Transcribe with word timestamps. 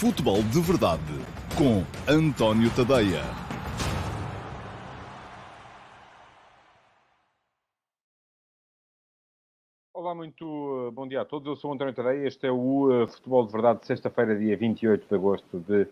Futebol 0.00 0.42
de 0.42 0.60
Verdade 0.60 1.00
com 1.56 1.84
António 2.12 2.68
Tadeia. 2.74 3.22
Olá, 9.94 10.12
muito 10.16 10.44
uh, 10.44 10.90
bom 10.90 11.06
dia 11.06 11.20
a 11.20 11.24
todos. 11.24 11.46
Eu 11.46 11.54
sou 11.54 11.72
António 11.72 11.94
Tadeia. 11.94 12.26
Este 12.26 12.48
é 12.48 12.50
o 12.50 13.04
uh, 13.04 13.06
Futebol 13.06 13.46
de 13.46 13.52
Verdade 13.52 13.80
de 13.80 13.86
sexta-feira, 13.86 14.36
dia 14.36 14.56
28 14.56 15.08
de 15.08 15.14
agosto 15.14 15.60
de 15.60 15.86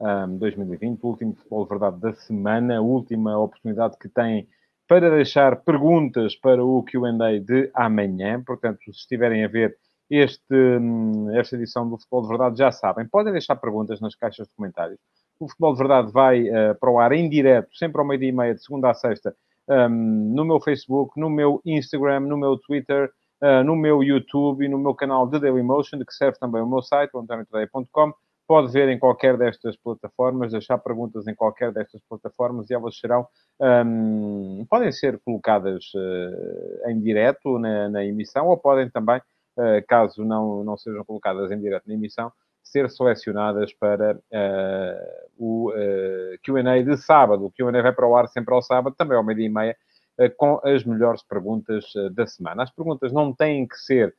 um, 0.00 0.36
2020. 0.36 1.00
O 1.00 1.06
último 1.06 1.34
Futebol 1.36 1.62
de 1.62 1.70
Verdade 1.70 2.00
da 2.00 2.12
semana. 2.12 2.78
A 2.78 2.82
última 2.82 3.38
oportunidade 3.38 3.96
que 3.98 4.08
tem 4.08 4.48
para 4.88 5.08
deixar 5.10 5.62
perguntas 5.62 6.34
para 6.34 6.62
o 6.62 6.82
Q&A 6.82 7.38
de 7.38 7.70
amanhã. 7.72 8.42
Portanto, 8.44 8.80
se 8.86 8.90
estiverem 8.90 9.44
a 9.44 9.48
ver 9.48 9.78
este, 10.10 10.54
hum, 10.54 11.30
esta 11.34 11.56
edição 11.56 11.88
do 11.88 11.96
Futebol 11.98 12.22
de 12.22 12.28
Verdade, 12.28 12.58
já 12.58 12.70
sabem, 12.70 13.06
podem 13.06 13.32
deixar 13.32 13.56
perguntas 13.56 14.00
nas 14.00 14.14
caixas 14.14 14.46
de 14.46 14.54
comentários. 14.54 14.98
O 15.40 15.48
Futebol 15.48 15.72
de 15.72 15.78
Verdade 15.78 16.12
vai 16.12 16.42
uh, 16.48 16.74
para 16.78 16.90
o 16.90 16.98
ar 16.98 17.12
em 17.12 17.28
direto, 17.28 17.74
sempre 17.76 18.00
ao 18.00 18.06
meio-dia 18.06 18.28
e 18.28 18.32
meia, 18.32 18.54
de 18.54 18.62
segunda 18.62 18.90
a 18.90 18.94
sexta, 18.94 19.34
um, 19.68 19.88
no 20.34 20.44
meu 20.44 20.60
Facebook, 20.60 21.18
no 21.18 21.30
meu 21.30 21.60
Instagram, 21.64 22.20
no 22.20 22.36
meu 22.36 22.56
Twitter, 22.58 23.10
uh, 23.42 23.64
no 23.64 23.74
meu 23.74 24.02
YouTube 24.02 24.64
e 24.64 24.68
no 24.68 24.78
meu 24.78 24.94
canal 24.94 25.26
de 25.26 25.38
Dailymotion, 25.38 25.98
que 26.00 26.14
serve 26.14 26.38
também 26.38 26.62
o 26.62 26.68
meu 26.68 26.82
site, 26.82 27.10
antoniotodeia.com. 27.16 28.12
Pode 28.46 28.70
ver 28.70 28.90
em 28.90 28.98
qualquer 28.98 29.38
destas 29.38 29.74
plataformas, 29.74 30.52
deixar 30.52 30.76
perguntas 30.76 31.26
em 31.26 31.34
qualquer 31.34 31.72
destas 31.72 32.02
plataformas 32.06 32.68
e 32.68 32.74
elas 32.74 32.98
serão, 32.98 33.26
um, 33.58 34.66
podem 34.68 34.92
ser 34.92 35.18
colocadas 35.24 35.84
uh, 35.94 36.90
em 36.90 37.00
direto 37.00 37.58
na, 37.58 37.88
na 37.88 38.04
emissão 38.04 38.48
ou 38.48 38.58
podem 38.58 38.90
também 38.90 39.18
caso 39.88 40.24
não, 40.24 40.64
não 40.64 40.76
sejam 40.76 41.04
colocadas 41.04 41.50
em 41.50 41.60
direto 41.60 41.86
na 41.86 41.94
emissão, 41.94 42.32
ser 42.64 42.90
selecionadas 42.90 43.72
para 43.74 44.16
uh, 44.16 45.28
o 45.38 45.70
uh, 45.70 45.74
eh, 45.76 46.38
QA 46.42 46.82
de 46.82 46.96
sábado. 46.96 47.44
O 47.44 47.52
QA 47.52 47.70
vai 47.82 47.92
para 47.92 48.08
o 48.08 48.16
ar 48.16 48.26
sempre 48.26 48.54
ao 48.54 48.62
sábado, 48.62 48.96
também 48.96 49.16
ao 49.16 49.22
meio-dia 49.22 49.46
e 49.46 49.50
meia, 49.50 49.76
uh, 50.18 50.34
com 50.36 50.60
as 50.64 50.82
melhores 50.84 51.22
perguntas 51.22 51.84
da 52.12 52.26
semana. 52.26 52.62
As 52.62 52.70
perguntas 52.70 53.12
não 53.12 53.32
têm 53.32 53.68
que 53.68 53.76
ser 53.76 54.14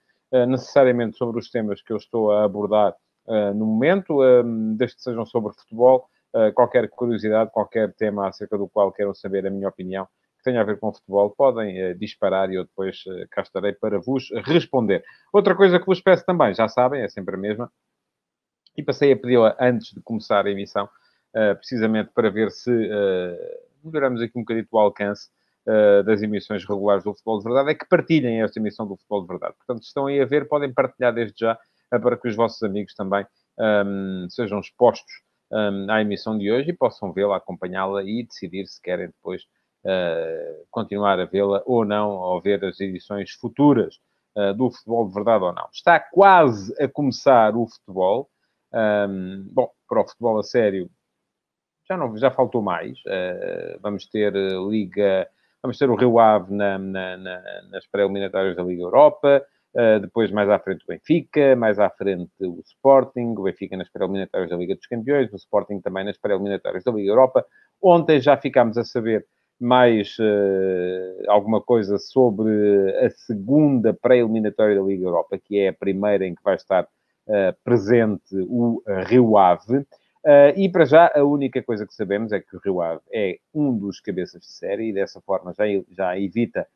necessariamente 0.47 1.17
sobre 1.17 1.39
os 1.39 1.49
temas 1.49 1.81
que 1.81 1.93
eu 1.93 1.97
estou 1.97 2.31
a 2.31 2.43
abordar 2.43 2.93
no 3.55 3.65
momento, 3.65 4.19
desde 4.75 4.97
que 4.97 5.03
sejam 5.03 5.25
sobre 5.25 5.53
futebol, 5.53 6.09
qualquer 6.53 6.89
curiosidade, 6.89 7.51
qualquer 7.51 7.93
tema 7.93 8.27
acerca 8.27 8.57
do 8.57 8.67
qual 8.67 8.91
queiram 8.91 9.13
saber 9.13 9.47
a 9.47 9.49
minha 9.49 9.69
opinião, 9.69 10.07
tenha 10.45 10.61
a 10.61 10.63
ver 10.63 10.79
com 10.79 10.93
futebol, 10.93 11.31
podem 11.31 11.91
uh, 11.91 11.95
disparar 11.97 12.49
e 12.51 12.55
eu 12.55 12.63
depois 12.63 13.03
uh, 13.07 13.27
cá 13.31 13.41
estarei 13.41 13.73
para 13.73 13.99
vos 13.99 14.29
responder. 14.45 15.03
Outra 15.33 15.55
coisa 15.55 15.79
que 15.79 15.85
vos 15.85 15.99
peço 15.99 16.23
também, 16.25 16.53
já 16.53 16.67
sabem, 16.67 17.01
é 17.01 17.09
sempre 17.09 17.35
a 17.35 17.37
mesma, 17.37 17.71
e 18.77 18.83
passei 18.83 19.11
a 19.11 19.17
pedi-la 19.17 19.57
antes 19.59 19.93
de 19.93 20.01
começar 20.01 20.45
a 20.45 20.49
emissão, 20.49 20.85
uh, 20.85 21.55
precisamente 21.57 22.11
para 22.13 22.29
ver 22.29 22.51
se 22.51 22.71
melhoramos 23.83 24.21
aqui 24.21 24.37
um 24.37 24.41
bocadinho 24.41 24.67
o 24.71 24.79
alcance 24.79 25.29
das 26.05 26.21
emissões 26.21 26.63
regulares 26.63 27.03
do 27.03 27.11
Futebol 27.11 27.39
de 27.39 27.43
Verdade, 27.43 27.71
é 27.71 27.73
que 27.73 27.87
partilhem 27.87 28.43
esta 28.43 28.59
emissão 28.59 28.87
do 28.87 28.95
Futebol 28.97 29.21
de 29.21 29.27
Verdade. 29.27 29.55
Portanto, 29.57 29.81
se 29.81 29.87
estão 29.87 30.05
aí 30.05 30.21
a 30.21 30.25
ver, 30.25 30.47
podem 30.47 30.71
partilhar 30.71 31.11
desde 31.11 31.33
já, 31.39 31.57
para 31.89 32.17
que 32.17 32.27
os 32.27 32.35
vossos 32.35 32.61
amigos 32.61 32.93
também 32.93 33.25
um, 33.57 34.23
ehm, 34.23 34.29
sejam 34.29 34.59
expostos 34.59 35.11
um, 35.51 35.57
ehm, 35.57 35.89
à 35.89 36.01
emissão 36.01 36.37
de 36.37 36.51
hoje 36.51 36.69
e 36.69 36.73
possam 36.73 37.11
vê-la, 37.11 37.37
acompanhá-la 37.37 38.03
e 38.03 38.23
decidir 38.23 38.67
se 38.67 38.79
querem 38.79 39.07
depois 39.07 39.43
uh, 39.85 40.65
continuar 40.71 41.19
a 41.19 41.25
vê-la 41.25 41.61
ou 41.65 41.85
não, 41.85 42.11
ou 42.11 42.41
ver 42.41 42.63
as 42.65 42.79
edições 42.79 43.31
futuras 43.31 43.99
uh, 44.35 44.53
do 44.53 44.71
futebol 44.71 45.07
de 45.07 45.13
verdade 45.13 45.43
ou 45.43 45.53
não. 45.53 45.67
Está 45.71 45.99
quase 45.99 46.73
a 46.81 46.87
começar 46.87 47.55
o 47.55 47.67
futebol. 47.67 48.29
Um, 48.73 49.47
bom, 49.51 49.69
para 49.87 50.01
o 50.01 50.07
futebol 50.07 50.39
a 50.39 50.43
sério, 50.43 50.89
já, 51.87 51.95
não, 51.95 52.17
já 52.17 52.31
faltou 52.31 52.61
mais. 52.61 52.97
Uh, 52.99 53.79
vamos 53.81 54.07
ter 54.07 54.33
Liga, 54.33 55.27
vamos 55.61 55.77
ter 55.77 55.89
o 55.89 55.95
Rio 55.95 56.19
Ave 56.19 56.53
na, 56.53 56.77
na, 56.77 57.17
na, 57.17 57.41
nas 57.69 57.87
pré-eliminatórias 57.87 58.55
da 58.55 58.63
Liga 58.63 58.81
Europa. 58.81 59.45
Uh, 59.73 59.99
depois, 59.99 60.31
mais 60.31 60.49
à 60.49 60.57
frente, 60.57 60.83
o 60.83 60.87
Benfica, 60.87 61.53
mais 61.53 61.79
à 61.79 61.89
frente, 61.89 62.31
o 62.39 62.61
Sporting, 62.61 63.35
o 63.37 63.43
Benfica 63.43 63.75
nas 63.75 63.89
pré-eliminatórias 63.89 64.49
da 64.49 64.55
Liga 64.55 64.73
dos 64.73 64.87
Campeões, 64.87 65.31
o 65.33 65.35
Sporting 65.35 65.81
também 65.81 66.05
nas 66.05 66.17
pré-eliminatórias 66.17 66.83
da 66.83 66.91
Liga 66.93 67.11
Europa. 67.11 67.45
Ontem 67.81 68.21
já 68.21 68.37
ficámos 68.37 68.77
a 68.77 68.85
saber 68.85 69.25
mais 69.59 70.17
uh, 70.19 71.29
alguma 71.29 71.61
coisa 71.61 71.97
sobre 71.97 72.49
a 72.99 73.09
segunda 73.09 73.93
pré-eliminatória 73.93 74.75
da 74.75 74.81
Liga 74.81 75.05
Europa, 75.05 75.37
que 75.37 75.59
é 75.59 75.69
a 75.69 75.73
primeira 75.73 76.25
em 76.25 76.35
que 76.35 76.43
vai 76.43 76.55
estar 76.55 76.83
uh, 76.83 77.55
presente 77.63 78.35
o 78.35 78.83
Rio 79.07 79.37
Ave. 79.37 79.77
Uh, 79.77 80.51
e 80.57 80.69
para 80.69 80.85
já, 80.85 81.11
a 81.15 81.23
única 81.23 81.61
coisa 81.63 81.85
que 81.85 81.93
sabemos 81.93 82.31
é 82.31 82.39
que 82.39 82.55
o 82.55 82.59
Rio 82.59 82.81
Ave 82.81 83.01
é 83.13 83.37
um 83.53 83.77
dos 83.77 83.99
cabeças 83.99 84.41
de 84.41 84.51
série 84.51 84.89
e 84.89 84.93
dessa 84.93 85.21
forma 85.21 85.53
já, 85.53 85.65
já 85.91 86.19
evita 86.19 86.67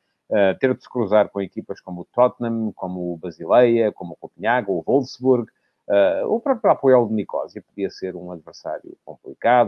ter 0.59 0.75
de 0.75 0.83
se 0.83 0.87
cruzar 0.87 1.27
com 1.29 1.41
equipas 1.41 1.81
como 1.81 2.01
o 2.01 2.05
Tottenham, 2.05 2.71
como 2.75 3.11
o 3.11 3.17
Basileia, 3.17 3.91
como 3.91 4.13
o 4.13 4.15
Copenhague, 4.15 4.69
ou 4.69 4.77
o 4.77 4.83
Wolfsburg, 4.83 5.51
o 6.27 6.39
próprio 6.39 6.69
Apoel 6.69 7.07
de 7.07 7.15
Nicosia 7.15 7.63
podia 7.63 7.89
ser 7.89 8.15
um 8.15 8.31
adversário 8.31 8.95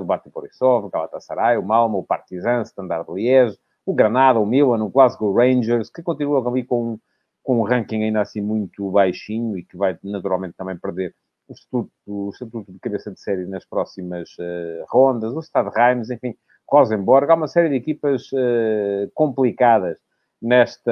o 0.02 0.06
Bate 0.06 0.30
Borisov, 0.30 0.86
o 0.86 0.90
Galatasaray, 0.90 1.58
o 1.58 1.64
Malmo, 1.64 2.00
o 2.00 2.04
Partizan, 2.04 2.60
o 2.60 2.64
Standard 2.64 3.12
Liège, 3.12 3.58
o 3.86 3.94
Granada, 3.94 4.40
o 4.40 4.46
Milan, 4.46 4.84
o 4.84 4.90
Glasgow 4.90 5.34
Rangers, 5.34 5.90
que 5.90 6.04
continuam 6.04 6.48
ali 6.48 6.64
com, 6.64 7.00
com 7.44 7.60
um 7.60 7.64
ranking 7.64 8.04
ainda 8.04 8.22
assim 8.22 8.42
muito 8.42 8.90
baixinho 8.92 9.58
e 9.58 9.64
que 9.64 9.78
vai 9.78 9.98
naturalmente 10.04 10.56
também 10.56 10.78
perder 10.78 11.16
o 11.48 11.54
estatuto, 11.54 11.92
o 12.06 12.30
estatuto 12.30 12.72
de 12.72 12.80
cabeça 12.80 13.12
de 13.12 13.20
série 13.20 13.46
nas 13.46 13.66
próximas 13.66 14.30
uh, 14.40 14.86
rondas, 14.90 15.34
o 15.34 15.42
Stade 15.42 15.70
Reims, 15.76 16.10
enfim, 16.10 16.36
Rosenborg, 16.70 17.30
há 17.30 17.36
uma 17.36 17.48
série 17.48 17.70
de 17.70 17.76
equipas 17.76 18.32
uh, 18.32 19.12
complicadas 19.14 19.98
nesta 20.42 20.92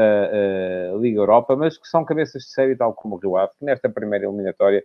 Liga 0.99 1.21
Europa, 1.21 1.55
mas 1.55 1.75
que 1.75 1.87
são 1.87 2.05
cabeças 2.05 2.43
de 2.43 2.49
série, 2.49 2.75
tal 2.75 2.93
como 2.93 3.15
o 3.15 3.17
Rio 3.17 3.35
Ave, 3.35 3.51
que 3.57 3.65
nesta 3.65 3.89
primeira 3.89 4.27
eliminatória 4.27 4.83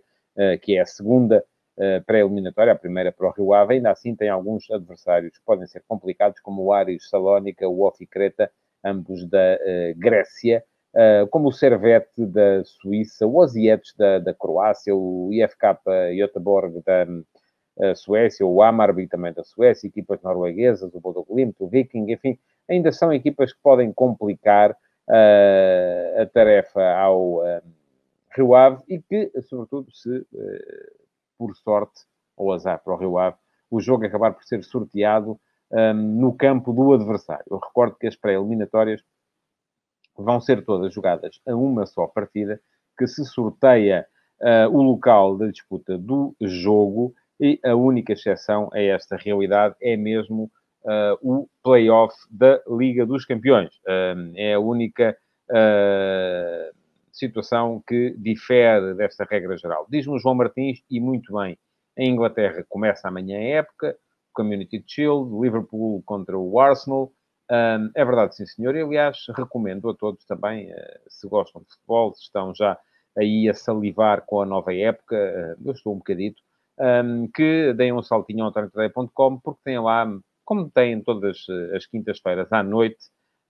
que 0.63 0.75
é 0.75 0.81
a 0.81 0.85
segunda 0.87 1.45
pré-eliminatória, 2.05 2.73
a 2.73 2.77
primeira 2.77 3.11
para 3.11 3.27
o 3.27 3.31
Rio 3.31 3.53
Ave, 3.53 3.75
ainda 3.75 3.91
assim 3.91 4.15
tem 4.15 4.29
alguns 4.29 4.69
adversários 4.71 5.37
que 5.37 5.43
podem 5.45 5.67
ser 5.67 5.83
complicados, 5.87 6.39
como 6.39 6.63
o 6.63 6.73
Aris 6.73 7.09
Salónica, 7.09 7.67
o 7.67 7.81
Ofi 7.85 8.05
Creta, 8.05 8.49
ambos 8.83 9.27
da 9.27 9.39
eh, 9.39 9.93
Grécia, 9.97 10.63
como 11.29 11.49
o 11.49 11.51
Servette 11.51 12.25
da 12.25 12.63
Suíça, 12.63 13.27
o 13.27 13.35
Osietes 13.35 13.93
da, 13.97 14.17
da 14.17 14.33
Croácia, 14.33 14.95
o 14.95 15.29
IFK 15.33 15.77
Göteborg 16.15 16.81
da 16.85 17.95
Suécia, 17.95 18.45
o 18.45 18.61
Amarby 18.61 19.05
também 19.05 19.33
da 19.33 19.43
Suécia, 19.43 19.87
equipas 19.87 20.21
norueguesas, 20.21 20.93
o 20.93 21.01
Bodo 21.01 21.25
Glimt, 21.29 21.57
o 21.59 21.67
Viking, 21.67 22.09
enfim, 22.09 22.39
ainda 22.69 22.93
são 22.93 23.11
equipas 23.11 23.51
que 23.51 23.59
podem 23.61 23.91
complicar 23.91 24.71
uh, 24.71 26.21
a 26.21 26.25
tarefa 26.27 26.81
ao, 26.81 27.43
Rio 28.35 28.53
Ave 28.53 28.83
e 28.87 28.99
que, 28.99 29.31
sobretudo, 29.43 29.91
se 29.91 30.25
eh, 30.35 30.91
por 31.37 31.55
sorte 31.55 32.01
ou 32.35 32.51
azar 32.51 32.81
para 32.83 32.93
o 32.93 32.97
Rio 32.97 33.17
Ave, 33.17 33.37
o 33.69 33.79
jogo 33.79 34.05
acabar 34.05 34.33
por 34.33 34.43
ser 34.43 34.63
sorteado 34.63 35.39
um, 35.71 35.93
no 35.93 36.33
campo 36.33 36.71
do 36.73 36.93
adversário. 36.93 37.45
Eu 37.49 37.57
recordo 37.57 37.95
que 37.95 38.07
as 38.07 38.15
pré-eliminatórias 38.15 39.01
vão 40.17 40.39
ser 40.39 40.63
todas 40.63 40.93
jogadas 40.93 41.41
a 41.45 41.55
uma 41.55 41.85
só 41.85 42.07
partida, 42.07 42.59
que 42.97 43.07
se 43.07 43.25
sorteia 43.25 44.07
uh, 44.41 44.69
o 44.69 44.81
local 44.81 45.37
da 45.37 45.47
disputa 45.47 45.97
do 45.97 46.35
jogo 46.41 47.13
e 47.39 47.59
a 47.65 47.75
única 47.75 48.13
exceção 48.13 48.69
a 48.71 48.79
esta 48.79 49.17
realidade 49.17 49.75
é 49.81 49.97
mesmo 49.97 50.49
uh, 50.83 51.17
o 51.21 51.49
play-off 51.61 52.15
da 52.31 52.61
Liga 52.67 53.05
dos 53.05 53.25
Campeões. 53.25 53.75
Uh, 53.85 54.31
é 54.35 54.53
a 54.53 54.59
única 54.59 55.17
situação 57.17 57.81
que 57.87 58.15
difere 58.17 58.93
desta 58.95 59.23
regra 59.23 59.57
geral. 59.57 59.87
Diz-me 59.89 60.19
João 60.19 60.35
Martins, 60.35 60.79
e 60.89 60.99
muito 60.99 61.33
bem, 61.33 61.57
em 61.97 62.11
Inglaterra 62.11 62.65
começa 62.67 63.07
amanhã 63.07 63.37
a 63.37 63.43
época, 63.43 63.97
Community 64.33 64.83
Shield, 64.85 65.31
Liverpool 65.39 66.03
contra 66.05 66.37
o 66.37 66.59
Arsenal. 66.59 67.11
Um, 67.49 67.91
é 67.95 68.03
verdade, 68.03 68.35
sim, 68.35 68.45
senhor. 68.45 68.75
E, 68.75 68.81
aliás, 68.81 69.17
recomendo 69.35 69.89
a 69.89 69.95
todos 69.95 70.25
também, 70.25 70.71
uh, 70.71 70.75
se 71.07 71.27
gostam 71.27 71.61
de 71.61 71.69
futebol, 71.69 72.13
se 72.13 72.23
estão 72.23 72.53
já 72.53 72.77
aí 73.17 73.47
a 73.47 73.53
salivar 73.53 74.23
com 74.25 74.41
a 74.41 74.45
nova 74.45 74.73
época, 74.73 75.15
uh, 75.15 75.67
eu 75.67 75.71
estou 75.71 75.93
um 75.93 75.97
bocadito, 75.97 76.41
um, 76.79 77.29
que 77.33 77.73
deem 77.73 77.93
um 77.93 78.03
saltinho 78.03 78.43
ao 78.43 78.49
antoniotadeia.com, 78.49 79.39
porque 79.39 79.61
tem 79.63 79.79
lá, 79.79 80.05
como 80.43 80.69
tem 80.69 81.01
todas 81.01 81.37
eh, 81.49 81.77
as 81.77 81.85
quintas-feiras 81.87 82.51
à 82.51 82.61
noite, 82.61 82.99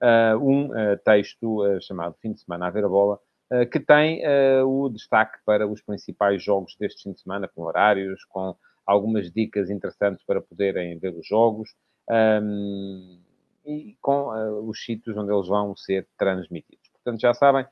uh, 0.02 0.38
um 0.38 0.70
texto 1.04 1.64
chamado 1.82 2.16
Fim 2.22 2.34
de 2.34 2.42
Semana 2.42 2.68
a 2.68 2.70
ver 2.70 2.86
a 2.86 2.90
bola, 2.90 3.20
que 3.72 3.80
tem 3.80 4.24
uh, 4.26 4.68
o 4.68 4.90
destaque 4.90 5.38
para 5.46 5.68
os 5.68 5.82
principais 5.82 6.44
jogos 6.44 6.76
deste 6.80 7.04
fim 7.04 7.14
de 7.14 7.22
semana, 7.22 7.48
com 7.48 7.62
horários, 7.64 8.24
com 8.26 8.56
algumas 8.86 9.32
dicas 9.32 9.70
interessantes 9.70 10.24
para 10.26 10.42
poderem 10.42 10.98
ver 10.98 11.14
os 11.16 11.28
jogos 11.28 11.76
um, 12.10 12.14
ehm, 12.14 13.20
e 13.66 13.98
com 14.02 14.30
uh, 14.30 14.68
os 14.68 14.84
sítios 14.84 15.16
onde 15.18 15.32
eles 15.32 15.48
vão 15.48 15.76
ser 15.76 16.08
transmitidos. 16.18 16.90
Portanto, 16.94 17.22
já 17.22 17.34
sabem, 17.34 17.66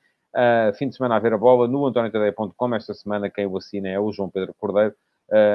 fim 0.75 0.89
de 0.89 0.95
semana 0.95 1.15
a 1.15 1.19
ver 1.19 1.33
a 1.33 1.37
bola 1.37 1.67
no 1.67 1.85
antoniotadeia.com. 1.87 2.75
Esta 2.75 2.93
semana 2.93 3.29
quem 3.29 3.45
o 3.45 3.57
assina 3.57 3.89
é 3.89 3.99
o 3.99 4.11
João 4.11 4.29
Pedro 4.29 4.53
Cordeiro. 4.55 4.95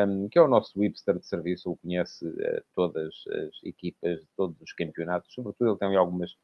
um, 0.09 0.29
que 0.29 0.38
é 0.38 0.43
o 0.43 0.49
nosso 0.49 0.81
hipster 0.81 1.19
de 1.19 1.26
serviço, 1.26 1.69
ele 1.69 1.79
conhece 1.82 2.26
uh, 2.26 2.62
todas 2.75 3.14
as 3.26 3.64
equipas, 3.64 4.21
todos 4.37 4.61
os 4.61 4.73
campeonatos, 4.73 5.32
sobretudo 5.32 5.71
ele 5.71 5.79
tem 5.79 5.97
algumas, 5.97 6.37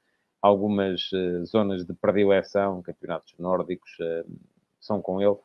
algumas 0.45 1.11
uh, 1.13 1.47
zonas 1.47 1.87
de 1.87 1.95
predileção, 1.95 2.83
campeonatos 2.83 3.35
nórdicos, 3.39 3.91
uh, 3.99 4.31
são 4.79 5.01
com 5.01 5.23
ele. 5.23 5.37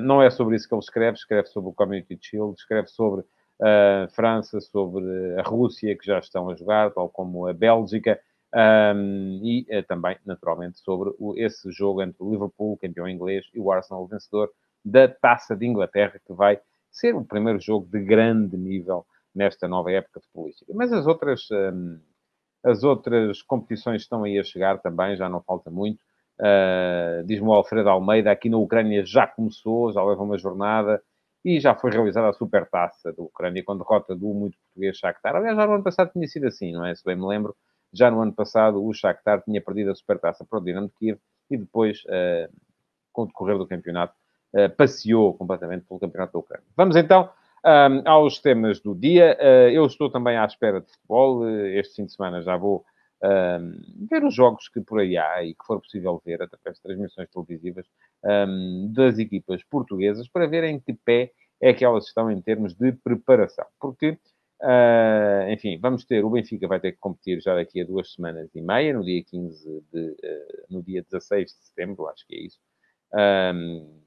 não 0.00 0.20
é 0.20 0.28
sobre 0.28 0.56
isso 0.56 0.68
que 0.68 0.74
ele 0.74 0.80
escreve, 0.80 1.16
escreve 1.16 1.46
sobre 1.46 1.70
o 1.70 1.72
Community 1.72 2.18
Shield, 2.20 2.58
escreve 2.58 2.88
sobre 2.88 3.24
a 3.62 4.08
França, 4.08 4.60
sobre 4.60 5.04
a 5.38 5.42
Rússia, 5.42 5.96
que 5.96 6.04
já 6.04 6.18
estão 6.18 6.50
a 6.50 6.56
jogar, 6.56 6.90
tal 6.90 7.08
como 7.08 7.46
a 7.46 7.52
Bélgica, 7.52 8.20
um, 8.52 9.40
e 9.44 9.64
também, 9.84 10.16
naturalmente, 10.26 10.80
sobre 10.80 11.12
esse 11.36 11.70
jogo 11.70 12.02
entre 12.02 12.20
o 12.20 12.32
Liverpool, 12.32 12.76
campeão 12.78 13.08
inglês, 13.08 13.46
e 13.54 13.60
o 13.60 13.70
Arsenal, 13.70 14.08
vencedor 14.08 14.50
da 14.84 15.06
Taça 15.06 15.54
de 15.54 15.64
Inglaterra, 15.64 16.20
que 16.26 16.32
vai 16.32 16.60
ser 16.90 17.14
o 17.14 17.24
primeiro 17.24 17.60
jogo 17.60 17.86
de 17.86 18.00
grande 18.00 18.56
nível 18.56 19.06
nesta 19.32 19.68
nova 19.68 19.92
época 19.92 20.20
futebolística. 20.20 20.72
Mas 20.74 20.92
as 20.92 21.06
outras, 21.06 21.48
um, 21.52 22.00
as 22.62 22.82
outras 22.84 23.42
competições 23.42 24.02
estão 24.02 24.24
aí 24.24 24.38
a 24.38 24.44
chegar 24.44 24.78
também, 24.78 25.16
já 25.16 25.28
não 25.28 25.40
falta 25.40 25.70
muito. 25.70 26.00
Uh, 26.38 27.22
Diz-me 27.24 27.48
o 27.48 27.52
Alfredo 27.52 27.88
Almeida, 27.88 28.30
aqui 28.30 28.48
na 28.48 28.56
Ucrânia 28.56 29.04
já 29.04 29.26
começou, 29.26 29.92
já 29.92 30.02
leva 30.02 30.22
uma 30.22 30.38
jornada 30.38 31.02
e 31.44 31.58
já 31.60 31.74
foi 31.74 31.90
realizada 31.90 32.28
a 32.28 32.32
supertaça 32.32 33.12
da 33.12 33.22
Ucrânia 33.22 33.62
com 33.64 33.76
derrota 33.76 34.14
do 34.14 34.28
muito 34.28 34.56
português 34.58 34.96
Shakhtar. 34.96 35.36
Aliás, 35.36 35.56
já 35.56 35.66
no 35.66 35.74
ano 35.74 35.84
passado 35.84 36.12
tinha 36.12 36.26
sido 36.26 36.46
assim, 36.46 36.72
não 36.72 36.84
é? 36.84 36.94
Se 36.94 37.04
bem 37.04 37.16
me 37.16 37.26
lembro, 37.26 37.54
já 37.92 38.10
no 38.10 38.20
ano 38.20 38.32
passado 38.32 38.84
o 38.84 38.92
Shakhtar 38.92 39.42
tinha 39.42 39.60
perdido 39.60 39.90
a 39.90 39.94
supertaça 39.94 40.44
para 40.44 40.58
o 40.58 40.64
Dinamo 40.64 40.88
de 40.88 40.94
Kiev 40.94 41.18
e 41.50 41.56
depois, 41.56 42.02
uh, 42.04 42.52
com 43.12 43.22
o 43.22 43.26
decorrer 43.26 43.58
do 43.58 43.66
campeonato, 43.66 44.14
uh, 44.54 44.70
passeou 44.76 45.34
completamente 45.34 45.84
pelo 45.86 46.00
campeonato 46.00 46.34
da 46.34 46.38
Ucrânia. 46.38 46.66
Vamos 46.76 46.96
então 46.96 47.30
um, 47.64 48.08
aos 48.08 48.38
temas 48.38 48.80
do 48.80 48.94
dia. 48.94 49.36
Uh, 49.40 49.70
eu 49.70 49.86
estou 49.86 50.10
também 50.10 50.36
à 50.36 50.44
espera 50.44 50.80
de 50.80 50.90
futebol. 50.90 51.48
este 51.48 51.96
fim 51.96 52.06
de 52.06 52.12
semana 52.12 52.42
já 52.42 52.56
vou 52.56 52.84
um, 53.22 54.06
ver 54.08 54.24
os 54.24 54.34
jogos 54.34 54.68
que 54.68 54.80
por 54.80 55.00
aí 55.00 55.16
há 55.16 55.44
e 55.44 55.54
que 55.54 55.64
for 55.66 55.80
possível 55.80 56.20
ver 56.24 56.42
através 56.42 56.76
de 56.76 56.82
transmissões 56.82 57.28
televisivas 57.30 57.86
um, 58.24 58.90
das 58.92 59.18
equipas 59.18 59.62
portuguesas 59.64 60.28
para 60.28 60.46
ver 60.46 60.64
em 60.64 60.80
que 60.80 60.94
pé 60.94 61.32
é 61.60 61.74
que 61.74 61.84
elas 61.84 62.06
estão 62.06 62.30
em 62.30 62.40
termos 62.40 62.74
de 62.74 62.92
preparação. 62.92 63.66
Porque, 63.78 64.18
uh, 64.62 65.50
enfim, 65.50 65.78
vamos 65.78 66.04
ter, 66.06 66.24
o 66.24 66.30
Benfica 66.30 66.66
vai 66.66 66.80
ter 66.80 66.92
que 66.92 66.98
competir 66.98 67.40
já 67.42 67.54
daqui 67.54 67.82
a 67.82 67.84
duas 67.84 68.14
semanas 68.14 68.48
e 68.54 68.62
meia, 68.62 68.94
no 68.94 69.04
dia 69.04 69.22
15 69.22 69.84
de, 69.92 70.00
uh, 70.00 70.64
no 70.70 70.82
dia 70.82 71.02
16 71.02 71.46
de 71.46 71.66
setembro, 71.66 72.08
acho 72.08 72.26
que 72.26 72.34
é 72.34 72.40
isso, 72.46 72.58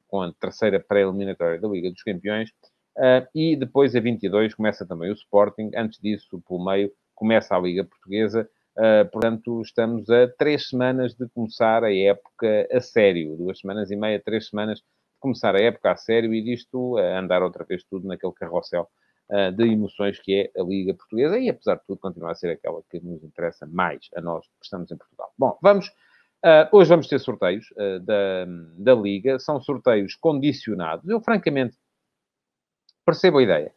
com 0.07 0.21
a 0.21 0.33
terceira 0.33 0.79
pré-eliminatória 0.79 1.61
da 1.61 1.67
Liga 1.67 1.91
dos 1.91 2.01
Campeões. 2.01 2.50
Uh, 2.97 3.25
e 3.33 3.55
depois, 3.55 3.95
a 3.95 3.99
22, 3.99 4.53
começa 4.53 4.85
também 4.85 5.09
o 5.09 5.13
Sporting. 5.13 5.71
Antes 5.75 5.99
disso, 5.99 6.41
pelo 6.47 6.63
meio, 6.63 6.91
começa 7.15 7.55
a 7.55 7.59
Liga 7.59 7.83
Portuguesa. 7.83 8.49
Uh, 8.77 9.09
portanto, 9.11 9.61
estamos 9.61 10.09
a 10.09 10.27
três 10.27 10.69
semanas 10.69 11.13
de 11.13 11.27
começar 11.29 11.83
a 11.83 11.93
época 11.93 12.67
a 12.71 12.79
sério. 12.79 13.35
Duas 13.37 13.59
semanas 13.59 13.91
e 13.91 13.95
meia, 13.95 14.19
três 14.19 14.49
semanas 14.49 14.79
de 14.79 14.85
começar 15.19 15.55
a 15.55 15.61
época 15.61 15.91
a 15.91 15.95
sério 15.95 16.33
e 16.33 16.41
disto 16.41 16.97
a 16.97 17.19
andar 17.19 17.41
outra 17.41 17.63
vez 17.63 17.83
tudo 17.83 18.07
naquele 18.07 18.33
carrossel 18.33 18.87
uh, 19.29 19.51
de 19.51 19.63
emoções 19.63 20.19
que 20.19 20.33
é 20.55 20.59
a 20.59 20.63
Liga 20.63 20.93
Portuguesa 20.93 21.37
e, 21.39 21.49
apesar 21.49 21.75
de 21.75 21.85
tudo, 21.87 21.99
continua 21.99 22.31
a 22.31 22.35
ser 22.35 22.51
aquela 22.51 22.81
que 22.89 22.99
nos 22.99 23.23
interessa 23.23 23.65
mais 23.65 24.07
a 24.15 24.21
nós 24.21 24.45
que 24.45 24.65
estamos 24.65 24.91
em 24.91 24.97
Portugal. 24.97 25.31
Bom, 25.37 25.57
vamos. 25.61 25.87
Uh, 26.45 26.67
hoje 26.73 26.89
vamos 26.89 27.07
ter 27.07 27.19
sorteios 27.19 27.67
da, 28.01 28.45
da 28.77 28.93
Liga. 28.93 29.39
São 29.39 29.61
sorteios 29.61 30.13
condicionados. 30.15 31.07
Eu, 31.07 31.21
francamente, 31.21 31.77
percebo 33.05 33.38
a 33.39 33.44
ideia 33.44 33.71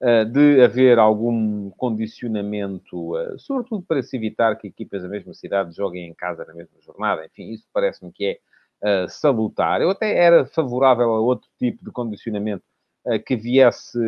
eh, 0.00 0.24
de 0.24 0.62
haver 0.62 0.96
algum 0.96 1.70
condicionamento, 1.70 3.18
eh, 3.18 3.34
sobretudo 3.36 3.82
para 3.82 4.00
se 4.00 4.16
evitar 4.16 4.54
que 4.56 4.68
equipas 4.68 5.02
da 5.02 5.08
mesma 5.08 5.34
cidade 5.34 5.74
joguem 5.74 6.06
em 6.08 6.14
casa 6.14 6.44
na 6.44 6.54
mesma 6.54 6.80
jornada. 6.80 7.26
Enfim, 7.26 7.50
isso 7.50 7.66
parece-me 7.72 8.12
que 8.12 8.24
é 8.26 8.38
eh, 8.80 9.08
salutar. 9.08 9.82
Eu 9.82 9.90
até 9.90 10.16
era 10.16 10.46
favorável 10.46 11.10
a 11.10 11.20
outro 11.20 11.48
tipo 11.58 11.84
de 11.84 11.90
condicionamento 11.90 12.62
que 13.24 13.36
viesse 13.36 13.98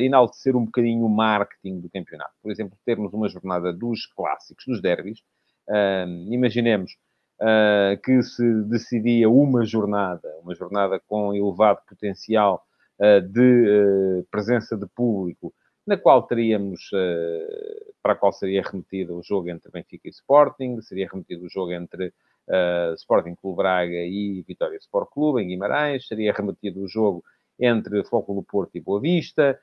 enaltecer 0.00 0.56
um 0.56 0.64
bocadinho 0.64 1.04
o 1.04 1.08
marketing 1.08 1.80
do 1.80 1.88
campeonato. 1.88 2.32
Por 2.42 2.50
exemplo, 2.50 2.76
termos 2.84 3.12
uma 3.12 3.28
jornada 3.28 3.72
dos 3.72 4.06
clássicos, 4.06 4.64
dos 4.66 4.82
derbys. 4.82 5.22
imaginemos 6.28 6.96
que 8.02 8.20
se 8.20 8.62
decidia 8.64 9.30
uma 9.30 9.64
jornada, 9.64 10.28
uma 10.42 10.56
jornada 10.56 11.00
com 11.06 11.32
elevado 11.32 11.82
potencial 11.88 12.66
de 13.20 14.20
eh, 14.20 14.24
presença 14.30 14.76
de 14.76 14.86
público, 14.86 15.54
na 15.86 15.96
qual 15.96 16.22
teríamos, 16.24 16.90
eh, 16.92 17.92
para 18.02 18.12
a 18.14 18.16
qual 18.16 18.32
seria 18.32 18.62
remetido 18.62 19.16
o 19.16 19.22
jogo 19.22 19.48
entre 19.48 19.70
Benfica 19.70 20.08
e 20.08 20.10
Sporting, 20.10 20.80
seria 20.82 21.08
remetido 21.10 21.46
o 21.46 21.48
jogo 21.48 21.72
entre 21.72 22.12
Sporting 22.96 23.34
Clube 23.34 23.58
Braga 23.58 23.92
e 23.92 24.42
Vitória 24.48 24.78
Sport 24.78 25.10
Clube, 25.12 25.42
em 25.42 25.48
Guimarães, 25.48 26.06
seria 26.08 26.32
remetido 26.32 26.82
o 26.82 26.88
jogo 26.88 27.22
entre 27.60 28.02
Foco 28.04 28.34
do 28.34 28.42
Porto 28.42 28.74
e 28.74 28.80
Boa 28.80 28.98
Vista, 28.98 29.60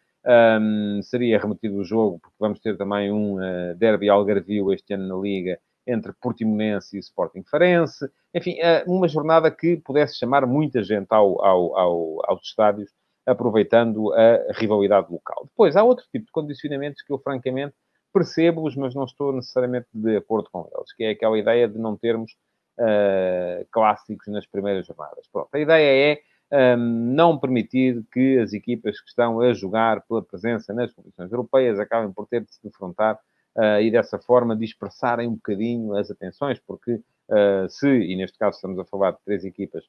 um, 0.62 1.02
seria 1.02 1.40
remetido 1.40 1.78
o 1.78 1.84
jogo, 1.84 2.20
porque 2.20 2.36
vamos 2.40 2.60
ter 2.60 2.78
também 2.78 3.12
um 3.12 3.38
uh, 3.38 3.76
derby 3.76 4.08
algarvio 4.08 4.72
este 4.72 4.94
ano 4.94 5.08
na 5.08 5.16
Liga, 5.20 5.60
entre 5.88 6.14
Portimonense 6.14 6.96
e 6.96 7.00
Sporting 7.00 7.44
Farense. 7.44 8.10
Enfim, 8.34 8.58
uma 8.88 9.08
jornada 9.08 9.50
que 9.52 9.78
pudesse 9.78 10.18
chamar 10.18 10.46
muita 10.46 10.84
gente 10.84 11.08
ao, 11.10 11.44
ao, 11.44 11.78
ao, 11.78 12.32
aos 12.32 12.42
estádios 12.44 12.92
aproveitando 13.26 14.14
a 14.14 14.54
rivalidade 14.54 15.12
local. 15.12 15.46
Depois, 15.46 15.76
há 15.76 15.84
outro 15.84 16.06
tipo 16.12 16.26
de 16.26 16.32
condicionamentos 16.32 17.02
que 17.02 17.12
eu, 17.12 17.18
francamente, 17.18 17.74
percebo-os, 18.14 18.76
mas 18.78 18.96
não 18.96 19.04
estou 19.04 19.34
necessariamente 19.34 19.88
de 19.94 20.16
acordo 20.16 20.50
com 20.50 20.70
eles, 20.74 20.94
que 20.94 21.04
é 21.04 21.10
aquela 21.10 21.38
ideia 21.38 21.68
de 21.68 21.78
não 21.78 21.98
termos 21.98 22.32
uh, 22.80 23.68
clássicos 23.72 24.28
nas 24.28 24.46
primeiras 24.46 24.86
jornadas. 24.86 25.28
Pronto, 25.32 25.50
a 25.54 25.60
ideia 25.60 26.14
é 26.14 26.22
um, 26.50 26.58
ehm, 26.58 27.16
não 27.16 27.38
permitir 27.38 28.04
que 28.14 28.38
as 28.40 28.54
equipas 28.54 29.02
que 29.02 29.10
estão 29.10 29.42
a 29.42 29.52
jogar 29.54 30.02
pela 30.08 30.24
presença 30.24 30.74
nas 30.74 30.94
competições 30.94 31.30
europeias 31.30 31.78
acabem 31.78 32.12
por 32.14 32.26
ter 32.28 32.42
de 32.42 32.54
se 32.54 32.64
defrontar 32.64 33.20
uh, 33.58 33.82
e 33.82 33.92
dessa 33.92 34.18
forma 34.18 34.56
dispersarem 34.56 35.28
um 35.28 35.36
bocadinho 35.36 35.94
as 35.98 36.10
atenções, 36.10 36.58
porque 36.66 36.94
uh, 36.94 37.68
se, 37.68 37.90
e 37.90 38.16
neste 38.16 38.38
caso 38.38 38.56
estamos 38.56 38.80
a 38.80 38.86
falar 38.86 39.12
de 39.12 39.18
três 39.26 39.44
equipas, 39.44 39.84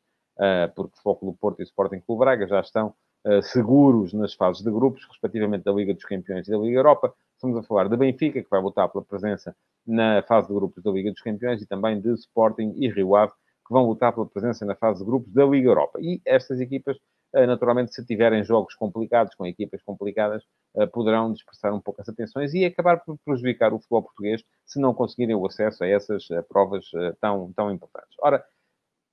porque 0.74 1.00
Foco 1.02 1.24
do 1.24 1.32
Porto 1.32 1.60
e 1.60 1.62
Sporting 1.62 2.00
Clube 2.00 2.20
Braga 2.20 2.46
já 2.46 2.60
estão 2.60 2.94
seguros 3.42 4.12
nas 4.12 4.34
fases 4.34 4.62
de 4.62 4.70
grupos, 4.70 5.04
respectivamente 5.10 5.64
da 5.64 5.72
Liga 5.72 5.92
dos 5.92 6.04
Campeões 6.04 6.46
e 6.46 6.50
da 6.50 6.58
Liga 6.58 6.78
Europa. 6.78 7.12
Estamos 7.34 7.56
a 7.58 7.62
falar 7.62 7.88
de 7.88 7.96
Benfica, 7.96 8.42
que 8.42 8.50
vai 8.50 8.60
lutar 8.60 8.88
pela 8.88 9.04
presença 9.04 9.54
na 9.86 10.22
fase 10.22 10.48
de 10.48 10.54
grupos 10.54 10.82
da 10.82 10.90
Liga 10.90 11.10
dos 11.10 11.20
Campeões, 11.20 11.60
e 11.60 11.66
também 11.66 12.00
de 12.00 12.12
Sporting 12.14 12.74
e 12.76 12.88
Rio 12.88 13.16
Ave, 13.16 13.32
que 13.66 13.72
vão 13.72 13.86
lutar 13.86 14.12
pela 14.12 14.26
presença 14.26 14.64
na 14.64 14.74
fase 14.76 15.00
de 15.00 15.04
grupos 15.04 15.32
da 15.32 15.44
Liga 15.44 15.68
Europa. 15.68 15.98
E 16.00 16.20
estas 16.24 16.60
equipas, 16.60 16.96
eh, 17.34 17.46
naturalmente, 17.46 17.92
se 17.92 18.04
tiverem 18.06 18.44
jogos 18.44 18.74
complicados, 18.74 19.34
com 19.34 19.44
equipas 19.44 19.82
complicadas, 19.82 20.44
eh, 20.76 20.86
poderão 20.86 21.32
dispersar 21.32 21.74
um 21.74 21.80
pouco 21.80 22.00
as 22.00 22.08
atenções 22.08 22.54
e 22.54 22.64
acabar 22.64 23.00
por 23.04 23.18
prejudicar 23.24 23.72
o 23.72 23.78
futebol 23.78 24.04
português 24.04 24.42
se 24.64 24.80
não 24.80 24.94
conseguirem 24.94 25.34
o 25.34 25.44
acesso 25.44 25.82
a 25.82 25.88
essas 25.88 26.28
provas 26.48 26.90
tão, 27.20 27.52
tão 27.54 27.72
importantes. 27.72 28.16
Ora, 28.20 28.44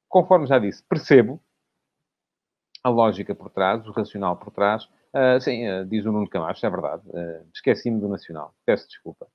conforme 0.07 0.45
já 0.45 0.59
disse, 0.59 0.83
percebo 0.87 1.41
a 2.83 2.89
lógica 2.89 3.33
por 3.33 3.49
trás, 3.49 3.87
o 3.87 3.91
racional 3.91 4.35
por 4.35 4.51
trás. 4.51 4.83
Uh, 5.13 5.39
sim, 5.39 5.67
uh, 5.69 5.85
diz 5.85 6.05
o 6.05 6.11
Nuno 6.11 6.27
Camacho, 6.27 6.65
é 6.65 6.69
verdade. 6.69 7.03
Uh, 7.07 7.47
Esqueci-me 7.53 7.99
do 7.99 8.09
Nacional, 8.09 8.53
peço 8.65 8.87
desculpa. 8.87 9.27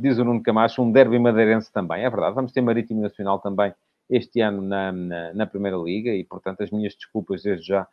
diz 0.00 0.18
o 0.18 0.24
Nuno 0.24 0.42
Camacho, 0.42 0.82
um 0.82 0.92
derby 0.92 1.18
madeirense 1.18 1.72
também, 1.72 2.04
é 2.04 2.10
verdade. 2.10 2.34
Vamos 2.34 2.52
ter 2.52 2.60
Marítimo 2.60 3.00
Nacional 3.00 3.38
também 3.38 3.72
este 4.10 4.40
ano 4.40 4.60
na, 4.60 4.92
na, 4.92 5.34
na 5.34 5.46
Primeira 5.46 5.76
Liga 5.76 6.10
e, 6.10 6.24
portanto, 6.24 6.62
as 6.62 6.70
minhas 6.70 6.94
desculpas 6.94 7.42
desde 7.42 7.68
já 7.68 7.88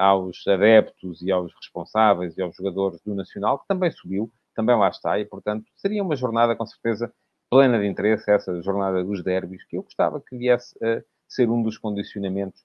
aos 0.00 0.46
adeptos 0.46 1.22
e 1.22 1.30
aos 1.30 1.52
responsáveis 1.54 2.36
e 2.36 2.42
aos 2.42 2.56
jogadores 2.56 3.00
do 3.02 3.14
Nacional, 3.14 3.58
que 3.58 3.66
também 3.66 3.90
subiu, 3.90 4.30
também 4.54 4.76
lá 4.76 4.88
está, 4.88 5.18
e, 5.18 5.24
portanto, 5.24 5.64
seria 5.76 6.02
uma 6.02 6.16
jornada, 6.16 6.54
com 6.54 6.66
certeza, 6.66 7.12
plena 7.50 7.78
de 7.78 7.86
interesse, 7.86 8.30
essa 8.30 8.60
jornada 8.62 9.02
dos 9.02 9.22
derbys, 9.22 9.64
que 9.64 9.76
eu 9.76 9.82
gostava 9.82 10.20
que 10.20 10.36
viesse 10.36 10.76
a 10.84 11.02
ser 11.28 11.48
um 11.48 11.62
dos 11.62 11.78
condicionamentos 11.78 12.62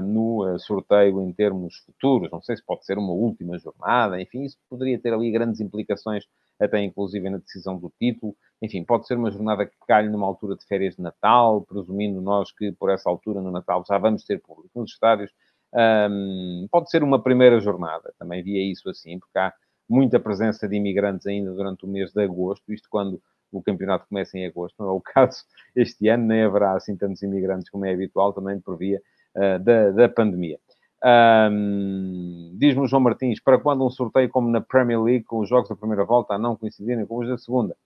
no 0.00 0.44
ah, 0.44 0.58
sorteio 0.58 1.20
em 1.22 1.32
termos 1.32 1.76
futuros. 1.78 2.30
Não 2.30 2.42
sei 2.42 2.56
se 2.56 2.64
pode 2.64 2.84
ser 2.84 2.98
uma 2.98 3.12
última 3.12 3.58
jornada, 3.58 4.20
enfim, 4.20 4.44
isso 4.44 4.56
poderia 4.68 4.98
ter 4.98 5.12
ali 5.12 5.30
grandes 5.30 5.60
implicações, 5.60 6.24
até 6.60 6.82
inclusive 6.82 7.28
na 7.30 7.38
decisão 7.38 7.78
do 7.78 7.92
título. 7.98 8.36
Enfim, 8.60 8.84
pode 8.84 9.06
ser 9.06 9.16
uma 9.16 9.30
jornada 9.30 9.64
que 9.66 9.76
calhe 9.86 10.08
numa 10.08 10.26
altura 10.26 10.56
de 10.56 10.64
férias 10.66 10.96
de 10.96 11.02
Natal, 11.02 11.62
presumindo 11.62 12.20
nós 12.20 12.52
que 12.52 12.72
por 12.72 12.90
essa 12.90 13.08
altura 13.08 13.40
no 13.40 13.50
Natal 13.50 13.84
já 13.86 13.98
vamos 13.98 14.24
ter 14.24 14.40
público 14.40 14.80
nos 14.80 14.92
estádios. 14.92 15.32
Um, 15.72 16.66
pode 16.70 16.90
ser 16.90 17.02
uma 17.02 17.22
primeira 17.22 17.60
jornada, 17.60 18.12
também 18.18 18.42
via 18.42 18.62
isso 18.62 18.88
assim, 18.88 19.18
porque 19.18 19.38
há 19.38 19.52
muita 19.88 20.18
presença 20.18 20.68
de 20.68 20.76
imigrantes 20.76 21.26
ainda 21.26 21.52
durante 21.52 21.84
o 21.84 21.88
mês 21.88 22.12
de 22.12 22.22
agosto, 22.22 22.72
isto 22.72 22.88
quando 22.90 23.20
o 23.50 23.62
campeonato 23.62 24.06
começa 24.08 24.36
em 24.38 24.46
agosto, 24.46 24.74
não 24.78 24.88
é 24.88 24.92
o 24.92 25.00
caso 25.04 25.44
este 25.74 26.08
ano, 26.08 26.26
nem 26.26 26.42
haverá 26.42 26.74
assim 26.74 26.96
tantos 26.96 27.22
imigrantes 27.22 27.70
como 27.70 27.86
é 27.86 27.92
habitual, 27.92 28.32
também 28.32 28.60
previa 28.60 29.00
da, 29.34 29.90
da 29.90 30.08
pandemia. 30.08 30.58
Um, 31.04 32.56
Diz-me 32.58 32.82
o 32.82 32.86
João 32.86 33.02
Martins, 33.02 33.40
para 33.40 33.58
quando 33.58 33.86
um 33.86 33.90
sorteio 33.90 34.28
como 34.28 34.50
na 34.50 34.60
Premier 34.60 35.00
League, 35.00 35.24
com 35.24 35.38
os 35.38 35.48
jogos 35.48 35.68
da 35.68 35.76
primeira 35.76 36.04
volta 36.04 36.34
a 36.34 36.38
não 36.38 36.56
coincidirem 36.56 37.06
com 37.06 37.18
os 37.18 37.28
da 37.28 37.38
segunda? 37.38 37.76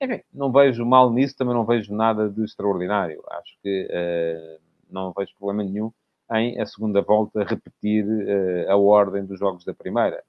Enfim, 0.00 0.20
não 0.32 0.50
vejo 0.50 0.84
mal 0.84 1.10
nisso, 1.12 1.36
também 1.36 1.54
não 1.54 1.64
vejo 1.64 1.94
nada 1.94 2.28
de 2.28 2.42
extraordinário. 2.42 3.22
Acho 3.30 3.58
que 3.62 3.86
uh, 3.86 4.60
não 4.90 5.12
vejo 5.16 5.32
problema 5.38 5.62
nenhum 5.62 5.92
em 6.32 6.58
a 6.58 6.66
segunda 6.66 7.02
volta 7.02 7.44
repetir 7.44 8.04
uh, 8.04 8.70
a 8.70 8.76
ordem 8.76 9.24
dos 9.24 9.38
jogos 9.38 9.64
da 9.64 9.74
primeira. 9.74 10.22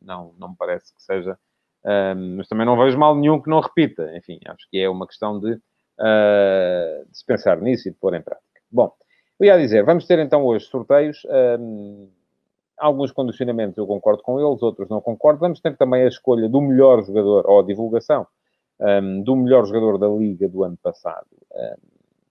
Não, 0.00 0.34
não 0.38 0.50
me 0.50 0.56
parece 0.56 0.94
que 0.94 1.02
seja. 1.02 1.38
Uh, 1.84 2.36
mas 2.36 2.48
também 2.48 2.66
não 2.66 2.76
vejo 2.76 2.98
mal 2.98 3.14
nenhum 3.14 3.40
que 3.40 3.50
não 3.50 3.60
repita. 3.60 4.16
Enfim, 4.16 4.40
acho 4.46 4.68
que 4.70 4.78
é 4.78 4.88
uma 4.88 5.06
questão 5.06 5.38
de, 5.38 5.54
de 5.54 5.60
se 7.16 7.24
pensar 7.24 7.60
nisso 7.60 7.88
e 7.88 7.92
de 7.92 7.98
pôr 7.98 8.14
em 8.14 8.22
prática. 8.22 8.60
Bom, 8.70 8.92
eu 9.42 9.46
ia 9.46 9.58
dizer, 9.58 9.84
vamos 9.84 10.06
ter 10.06 10.18
então 10.18 10.44
hoje 10.44 10.66
sorteios. 10.66 11.26
alguns 12.78 13.12
condicionamentos 13.12 13.76
eu 13.76 13.86
concordo 13.86 14.22
com 14.22 14.40
eles, 14.40 14.62
outros 14.62 14.88
não 14.88 15.00
concordo. 15.00 15.40
Vamos 15.40 15.60
ter 15.60 15.76
também 15.76 16.02
a 16.02 16.08
escolha 16.08 16.48
do 16.48 16.60
melhor 16.60 17.02
jogador 17.04 17.46
ou 17.46 17.60
a 17.60 17.62
divulgação 17.62 18.26
um, 18.80 19.22
do 19.22 19.36
melhor 19.36 19.64
jogador 19.66 19.98
da 19.98 20.08
Liga 20.08 20.48
do 20.48 20.64
ano 20.64 20.76
passado. 20.82 21.26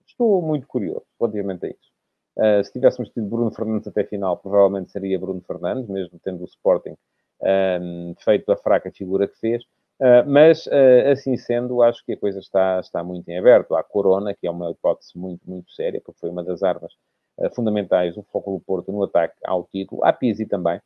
estou 0.05 0.41
muito 0.41 0.67
curioso 0.67 1.05
relativamente 1.19 1.65
a 1.65 1.69
isso. 1.69 1.91
Uh, 2.37 2.63
se 2.63 2.71
tivéssemos 2.71 3.09
tido 3.09 3.27
Bruno 3.27 3.51
Fernandes 3.51 3.87
até 3.87 4.03
final, 4.05 4.37
provavelmente 4.37 4.91
seria 4.91 5.19
Bruno 5.19 5.41
Fernandes, 5.41 5.87
mesmo 5.89 6.17
tendo 6.23 6.41
o 6.41 6.45
Sporting 6.45 6.95
um, 7.41 8.15
feito 8.19 8.51
a 8.51 8.57
fraca 8.57 8.91
figura 8.91 9.27
que 9.27 9.37
fez. 9.37 9.63
Uh, 10.01 10.25
mas, 10.25 10.65
uh, 10.65 11.11
assim 11.11 11.37
sendo, 11.37 11.83
acho 11.83 12.03
que 12.03 12.13
a 12.13 12.17
coisa 12.17 12.39
está, 12.39 12.79
está 12.79 13.03
muito 13.03 13.29
em 13.29 13.37
aberto. 13.37 13.75
Há 13.75 13.83
Corona, 13.83 14.33
que 14.33 14.47
é 14.47 14.51
uma 14.51 14.71
hipótese 14.71 15.15
muito, 15.15 15.47
muito 15.47 15.71
séria, 15.71 16.01
porque 16.03 16.19
foi 16.19 16.31
uma 16.31 16.43
das 16.43 16.63
armas 16.63 16.91
uh, 17.37 17.53
fundamentais 17.53 18.15
do 18.15 18.23
Foco 18.23 18.53
do 18.53 18.59
Porto 18.59 18.91
no 18.91 19.03
ataque 19.03 19.35
ao 19.45 19.63
título. 19.65 20.03
Há 20.03 20.11
Pizzi 20.11 20.47
também, 20.47 20.81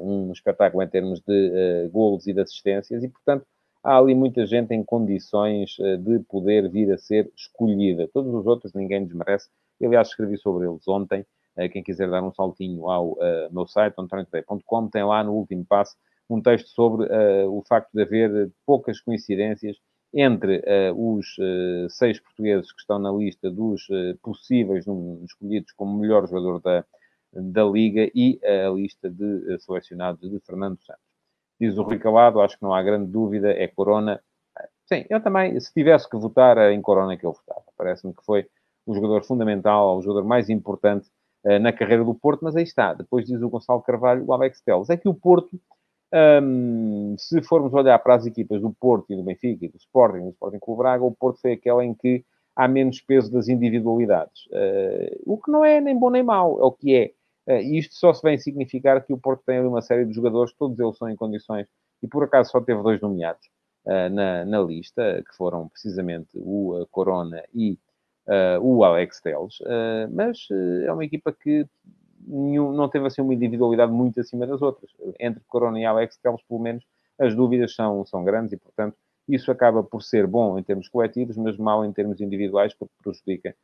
um 0.00 0.32
espetáculo 0.32 0.82
em 0.82 0.88
termos 0.88 1.20
de 1.20 1.88
golos 1.92 2.26
e 2.26 2.32
de 2.32 2.40
assistências, 2.40 3.04
e, 3.04 3.08
portanto, 3.08 3.46
há 3.84 3.98
ali 3.98 4.14
muita 4.14 4.44
gente 4.46 4.74
em 4.74 4.82
condições 4.82 5.76
de 6.00 6.18
poder 6.20 6.68
vir 6.70 6.90
a 6.92 6.98
ser 6.98 7.30
escolhida. 7.36 8.08
Todos 8.12 8.34
os 8.34 8.46
outros 8.46 8.72
ninguém 8.72 9.04
desmerece 9.04 9.48
eu, 9.78 9.88
aliás, 9.88 10.08
escrevi 10.08 10.38
sobre 10.38 10.66
eles 10.66 10.88
ontem. 10.88 11.26
Quem 11.72 11.82
quiser 11.82 12.08
dar 12.08 12.22
um 12.22 12.32
saltinho 12.32 12.88
ao 12.88 13.18
meu 13.52 13.66
site, 13.66 13.94
antoniotoday.com, 13.98 14.88
tem 14.88 15.04
lá 15.04 15.22
no 15.22 15.34
último 15.34 15.64
passo 15.66 15.94
um 16.28 16.40
texto 16.40 16.68
sobre 16.68 17.06
uh, 17.06 17.50
o 17.50 17.62
facto 17.62 17.90
de 17.92 18.02
haver 18.02 18.50
poucas 18.66 19.00
coincidências 19.00 19.76
entre 20.12 20.58
uh, 20.58 21.16
os 21.16 21.36
uh, 21.38 21.90
seis 21.90 22.20
portugueses 22.20 22.72
que 22.72 22.80
estão 22.80 22.98
na 22.98 23.12
lista 23.12 23.50
dos 23.50 23.86
possíveis 24.22 24.86
um, 24.86 25.22
escolhidos 25.24 25.72
como 25.72 25.98
melhor 25.98 26.26
jogador 26.26 26.60
da, 26.60 26.84
da 27.32 27.64
Liga 27.64 28.10
e 28.14 28.40
a 28.44 28.70
lista 28.70 29.10
de 29.10 29.58
selecionados 29.60 30.30
de 30.30 30.38
Fernando 30.40 30.78
Santos. 30.82 31.02
Diz 31.60 31.76
o 31.76 31.82
Rui 31.82 31.98
Calado, 31.98 32.40
acho 32.40 32.56
que 32.56 32.62
não 32.62 32.74
há 32.74 32.82
grande 32.82 33.10
dúvida, 33.10 33.50
é 33.50 33.66
Corona. 33.68 34.20
Sim, 34.86 35.04
eu 35.08 35.20
também, 35.20 35.58
se 35.58 35.72
tivesse 35.72 36.08
que 36.08 36.16
votar, 36.16 36.58
é 36.58 36.72
em 36.72 36.80
Corona 36.80 37.16
que 37.16 37.24
eu 37.24 37.32
votava. 37.32 37.64
Parece-me 37.76 38.14
que 38.14 38.24
foi 38.24 38.46
o 38.86 38.94
jogador 38.94 39.24
fundamental, 39.24 39.98
o 39.98 40.02
jogador 40.02 40.26
mais 40.26 40.50
importante 40.50 41.08
na 41.60 41.72
carreira 41.72 42.04
do 42.04 42.14
Porto, 42.14 42.44
mas 42.44 42.56
aí 42.56 42.62
está. 42.62 42.94
Depois 42.94 43.26
diz 43.26 43.40
o 43.40 43.48
Gonçalo 43.48 43.82
Carvalho, 43.82 44.24
o 44.24 44.32
Alex 44.32 44.60
Telles. 44.62 44.90
É 44.90 44.96
que 44.96 45.08
o 45.08 45.14
Porto, 45.14 45.60
um, 46.14 47.16
se 47.18 47.42
formos 47.42 47.74
olhar 47.74 47.98
para 47.98 48.14
as 48.14 48.24
equipas 48.24 48.60
do 48.60 48.70
Porto 48.70 49.12
e 49.12 49.16
do 49.16 49.22
Benfica 49.24 49.64
e 49.64 49.68
do 49.68 49.76
Sporting, 49.76 50.20
do 50.20 50.30
Sporting 50.30 50.58
Clube 50.60 50.78
Braga, 50.78 51.04
o 51.04 51.12
Porto 51.12 51.40
foi 51.40 51.52
aquela 51.52 51.84
em 51.84 51.92
que 51.92 52.24
há 52.54 52.68
menos 52.68 53.00
peso 53.00 53.32
das 53.32 53.48
individualidades. 53.48 54.46
Uh, 54.46 55.20
o 55.26 55.38
que 55.38 55.50
não 55.50 55.64
é 55.64 55.80
nem 55.80 55.98
bom 55.98 56.10
nem 56.10 56.22
mau, 56.22 56.60
é 56.60 56.64
o 56.64 56.70
que 56.70 56.94
é. 56.94 57.12
Uh, 57.46 57.60
isto 57.74 57.94
só 57.96 58.14
se 58.14 58.22
vem 58.22 58.38
significar 58.38 59.04
que 59.04 59.12
o 59.12 59.18
Porto 59.18 59.42
tem 59.44 59.58
ali 59.58 59.66
uma 59.66 59.82
série 59.82 60.04
de 60.04 60.12
jogadores, 60.12 60.52
todos 60.52 60.78
eles 60.78 60.96
são 60.96 61.10
em 61.10 61.16
condições, 61.16 61.66
e 62.00 62.06
por 62.06 62.22
acaso 62.22 62.52
só 62.52 62.60
teve 62.60 62.80
dois 62.82 63.00
nomeados 63.00 63.48
uh, 63.86 64.08
na, 64.08 64.44
na, 64.44 64.60
lista, 64.60 65.22
que 65.28 65.36
foram 65.36 65.68
precisamente 65.68 66.30
o 66.36 66.86
Corona 66.90 67.42
e 67.52 67.78
o 68.62 68.82
Alex 68.84 69.20
Telles, 69.20 69.60
uh, 69.60 70.08
mas 70.10 70.48
é 70.86 70.90
uma 70.90 71.04
equipa 71.04 71.30
que 71.30 71.66
nenhum, 72.26 72.72
não 72.72 72.88
teve 72.88 73.06
assim 73.06 73.22
uma 73.22 73.34
individualidade 73.34 73.92
muito 73.92 74.20
acima 74.20 74.46
das 74.46 74.62
outras. 74.62 74.90
Entre 75.18 75.42
Corona 75.46 75.78
e 75.78 75.84
Alex 75.84 76.16
Telles, 76.18 76.42
pelo 76.42 76.60
menos, 76.60 76.84
as 77.18 77.34
dúvidas 77.34 77.74
são, 77.74 78.04
são 78.06 78.24
grandes 78.24 78.52
e, 78.52 78.56
portanto, 78.56 78.96
isso 79.28 79.50
acaba 79.50 79.82
por 79.82 80.02
ser 80.02 80.26
bom 80.26 80.58
em 80.58 80.62
termos 80.62 80.88
coletivos, 80.88 81.36
mas 81.36 81.56
mal 81.56 81.84
em 81.84 81.92
termos 81.92 82.20
individuais, 82.20 82.74
porque 82.74 82.92
prejudica 83.02 83.54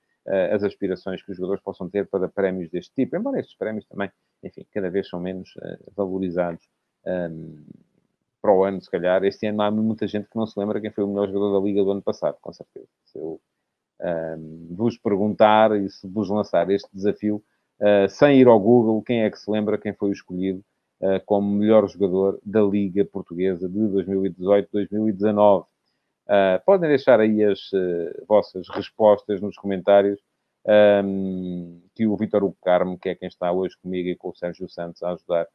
as 0.53 0.63
aspirações 0.63 1.23
que 1.23 1.31
os 1.33 1.37
jogadores 1.37 1.63
possam 1.63 1.89
ter 1.89 2.07
para 2.07 2.29
prémios 2.29 2.71
deste 2.71 2.95
tipo, 2.95 3.17
embora 3.17 3.41
estes 3.41 3.57
prémios 3.57 3.87
também, 3.87 4.11
enfim, 4.45 4.65
cada 4.71 4.89
vez 4.89 5.09
são 5.09 5.19
menos 5.19 5.55
valorizados. 5.97 6.69
Um, 7.07 7.65
para 8.41 8.53
o 8.53 8.65
ano, 8.65 8.81
se 8.81 8.91
calhar. 8.91 9.23
Este 9.25 9.47
ano 9.47 9.63
há 9.63 9.71
muita 9.71 10.07
gente 10.07 10.29
que 10.29 10.37
não 10.37 10.47
se 10.47 10.59
lembra 10.59 10.81
quem 10.81 10.91
foi 10.91 11.05
o 11.05 11.09
melhor 11.09 11.29
jogador 11.29 11.61
da 11.61 11.65
Liga 11.65 11.85
do 11.85 11.91
ano 11.91 12.03
passado, 12.03 12.37
com 12.41 12.53
certeza. 12.53 12.89
Se 13.05 13.19
eu 13.19 13.41
vos 14.71 14.97
perguntar 14.97 15.77
e 15.79 15.89
se 15.91 16.09
vos 16.09 16.31
lançar 16.31 16.71
este 16.71 16.89
desafio, 16.93 17.37
uh, 17.37 17.43
sem 18.09 18.39
ir 18.39 18.47
ao 18.47 18.61
Google, 18.61 19.03
quem 19.03 19.23
é 19.23 19.31
que 19.31 19.39
se 19.39 19.51
lembra 19.51 19.79
quem 19.79 19.93
foi 19.93 20.11
escolhido 20.11 20.63
uh, 21.01 21.21
como 21.25 21.51
melhor 21.51 21.89
jogador 21.89 22.39
da 22.45 22.63
Liga 22.63 23.05
Portuguesa 23.05 23.69
de 23.69 23.79
2018-2019. 23.79 25.63
Uh, 25.63 25.67
podem 26.65 26.89
deixar 26.89 27.21
aí 27.21 27.43
as 27.43 27.71
vossas 28.29 28.69
respostas 28.69 29.41
nos 29.41 29.57
comentários, 29.57 30.21
um, 31.05 31.81
que 31.95 32.07
o 32.07 32.17
Vitor 32.17 32.45
Hugo 32.45 32.57
Carmo, 32.63 32.99
que 32.99 33.09
é 33.09 33.15
quem 33.15 33.29
está 33.29 33.51
hoje 33.51 33.77
comigo 33.83 34.09
e 34.09 34.17
com 34.17 34.29
o 34.29 34.37
Sérgio 34.37 34.69
Santos 34.69 35.03
a 35.03 35.13
ajudar 35.13 35.47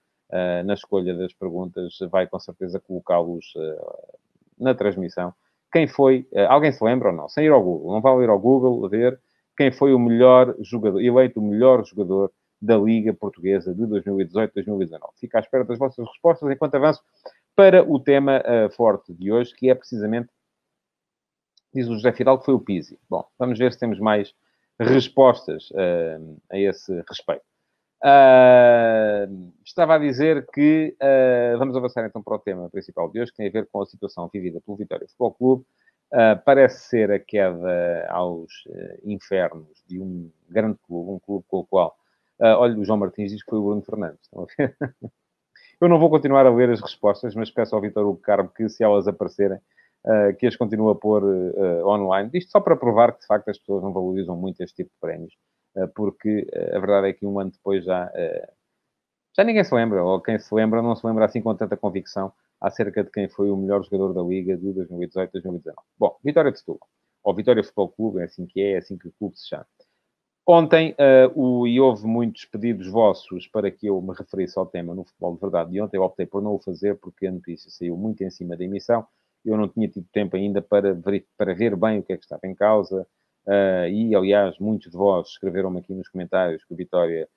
na 0.65 0.73
escolha 0.73 1.13
das 1.13 1.31
perguntas, 1.33 1.99
vai 2.09 2.25
com 2.25 2.39
certeza 2.39 2.79
colocá-los 2.79 3.53
na 4.57 4.73
transmissão 4.73 5.33
quem 5.75 5.87
foi, 5.87 6.25
eh, 6.31 6.45
alguém 6.45 6.71
se 6.71 6.81
lembra 6.81 7.09
ou 7.09 7.13
não? 7.13 7.27
Sem 7.27 7.43
ir 7.43 7.51
ao 7.51 7.61
Google, 7.61 7.91
não 7.91 7.99
vale 7.99 8.23
ir 8.23 8.29
ao 8.29 8.39
Google 8.39 8.85
a 8.85 8.87
ver 8.87 9.19
quem 9.55 9.71
foi 9.71 9.93
o 9.93 9.99
melhor 9.99 10.55
jogador, 10.59 11.01
eleito 11.01 11.39
o 11.39 11.43
melhor 11.43 11.85
jogador 11.85 12.31
da 12.61 12.77
Liga 12.77 13.13
Portuguesa 13.13 13.73
de 13.73 13.83
2018-2019. 13.83 14.99
Fica 15.19 15.37
à 15.37 15.41
espera 15.41 15.63
das 15.63 15.77
vossas 15.77 16.05
respostas 16.07 16.49
enquanto 16.49 16.75
avanço 16.75 17.01
para 17.55 17.83
o 17.83 17.99
tema 17.99 18.41
uh, 18.41 18.69
forte 18.71 19.13
de 19.13 19.31
hoje, 19.31 19.53
que 19.55 19.69
é 19.69 19.75
precisamente, 19.75 20.29
diz 21.73 21.87
o 21.87 21.93
José 21.93 22.11
Fidal, 22.11 22.39
que 22.39 22.45
foi 22.45 22.53
o 22.53 22.59
Pizzi. 22.59 22.99
Bom, 23.09 23.25
vamos 23.37 23.57
ver 23.57 23.71
se 23.71 23.79
temos 23.79 23.99
mais 23.99 24.33
respostas 24.79 25.69
uh, 25.71 26.41
a 26.51 26.57
esse 26.57 26.93
respeito. 27.07 27.45
Uh, 28.03 29.53
estava 29.63 29.95
a 29.95 29.97
dizer 29.97 30.45
que 30.53 30.95
vamos 31.57 31.75
avançar 31.75 32.05
então 32.05 32.21
para 32.21 32.35
o 32.35 32.39
tema 32.39 32.69
principal 32.69 33.09
de 33.09 33.21
hoje, 33.21 33.31
que 33.31 33.37
tem 33.37 33.47
a 33.47 33.51
ver 33.51 33.67
com 33.71 33.81
a 33.81 33.85
situação 33.85 34.29
vivida 34.31 34.61
pelo 34.61 34.77
Vitória 34.77 35.07
Futebol 35.07 35.33
Clube. 35.33 35.65
Uh, 36.13 36.39
parece 36.45 36.87
ser 36.87 37.11
a 37.11 37.19
queda 37.19 38.07
aos 38.09 38.51
infernos 39.03 39.83
de 39.87 39.99
um 39.99 40.31
grande 40.49 40.77
clube, 40.85 41.11
um 41.11 41.19
clube 41.19 41.45
com 41.47 41.59
o 41.59 41.65
qual, 41.65 41.97
olha, 42.39 42.77
o 42.77 42.85
João 42.85 42.99
Martins 42.99 43.31
diz 43.31 43.43
que 43.43 43.49
foi 43.49 43.59
o 43.59 43.63
Bruno 43.63 43.81
Fernandes. 43.81 44.21
Estão 44.21 44.43
a 44.43 44.45
ver? 44.57 44.77
Eu 45.81 45.89
não 45.89 45.99
vou 45.99 46.09
continuar 46.09 46.45
a 46.45 46.53
ler 46.53 46.69
as 46.69 46.79
respostas, 46.81 47.35
mas 47.35 47.51
peço 47.51 47.75
ao 47.75 47.81
Vitor 47.81 48.05
Hugo 48.05 48.21
Carmo 48.21 48.49
que, 48.49 48.69
se 48.69 48.81
elas 48.81 49.09
aparecerem, 49.09 49.59
que 50.39 50.47
as 50.47 50.55
continue 50.55 50.91
a 50.91 50.95
pôr 50.95 51.21
online. 51.85 52.29
Isto 52.33 52.51
só 52.51 52.61
para 52.61 52.77
provar 52.77 53.11
que, 53.11 53.19
de 53.19 53.27
facto, 53.27 53.49
as 53.49 53.59
pessoas 53.59 53.83
não 53.83 53.91
valorizam 53.91 54.37
muito 54.37 54.61
este 54.61 54.75
tipo 54.75 54.91
de 54.91 54.99
prémios 55.01 55.33
porque 55.93 56.47
a 56.73 56.79
verdade 56.79 57.09
é 57.09 57.13
que 57.13 57.25
um 57.25 57.39
ano 57.39 57.51
depois 57.51 57.83
já, 57.83 58.11
já 59.35 59.43
ninguém 59.43 59.63
se 59.63 59.73
lembra, 59.75 60.03
ou 60.03 60.21
quem 60.21 60.39
se 60.39 60.53
lembra 60.53 60.81
não 60.81 60.95
se 60.95 61.05
lembra 61.05 61.25
assim 61.25 61.41
com 61.41 61.53
tanta 61.55 61.75
convicção 61.75 62.31
acerca 62.61 63.03
de 63.03 63.11
quem 63.11 63.27
foi 63.27 63.49
o 63.49 63.57
melhor 63.57 63.83
jogador 63.83 64.13
da 64.13 64.21
Liga 64.21 64.57
de 64.57 64.67
2018-2019. 64.67 65.73
Bom, 65.97 66.17
Vitória 66.23 66.51
de 66.51 66.59
Setúbal, 66.59 66.87
ou 67.23 67.35
Vitória 67.35 67.63
Futebol 67.63 67.89
Clube, 67.89 68.21
é 68.21 68.25
assim 68.25 68.45
que 68.45 68.61
é, 68.61 68.73
é 68.73 68.77
assim 68.77 68.97
que 68.97 69.07
o 69.07 69.13
clube 69.19 69.37
se 69.37 69.47
chama. 69.47 69.65
Ontem, 70.47 70.91
uh, 70.93 71.39
o, 71.39 71.67
e 71.67 71.79
houve 71.79 72.05
muitos 72.05 72.45
pedidos 72.45 72.87
vossos 72.87 73.47
para 73.47 73.71
que 73.71 73.87
eu 73.87 73.99
me 73.99 74.13
referisse 74.15 74.57
ao 74.59 74.65
tema 74.65 74.93
no 74.93 75.03
futebol 75.03 75.33
de 75.33 75.41
verdade, 75.41 75.75
e 75.75 75.81
ontem 75.81 75.97
eu 75.97 76.03
optei 76.03 76.25
por 76.25 76.41
não 76.41 76.53
o 76.53 76.59
fazer 76.59 76.95
porque 76.99 77.25
a 77.25 77.31
notícia 77.31 77.69
saiu 77.71 77.97
muito 77.97 78.23
em 78.23 78.29
cima 78.29 78.55
da 78.55 78.63
emissão, 78.63 79.05
eu 79.43 79.57
não 79.57 79.67
tinha 79.67 79.87
tido 79.87 80.07
tempo 80.11 80.35
ainda 80.35 80.61
para 80.61 80.93
ver, 80.93 81.25
para 81.35 81.53
ver 81.53 81.75
bem 81.75 81.99
o 81.99 82.03
que 82.03 82.13
é 82.13 82.17
que 82.17 82.23
estava 82.23 82.45
em 82.45 82.53
causa, 82.53 83.07
Uh, 83.47 83.87
e, 83.89 84.15
aliás, 84.15 84.57
muitos 84.57 84.91
de 84.91 84.97
vós 84.97 85.27
escreveram-me 85.29 85.79
aqui 85.79 85.93
nos 85.93 86.09
comentários 86.09 86.63
que 86.65 86.73
o 86.73 86.77
Vitória 86.77 87.29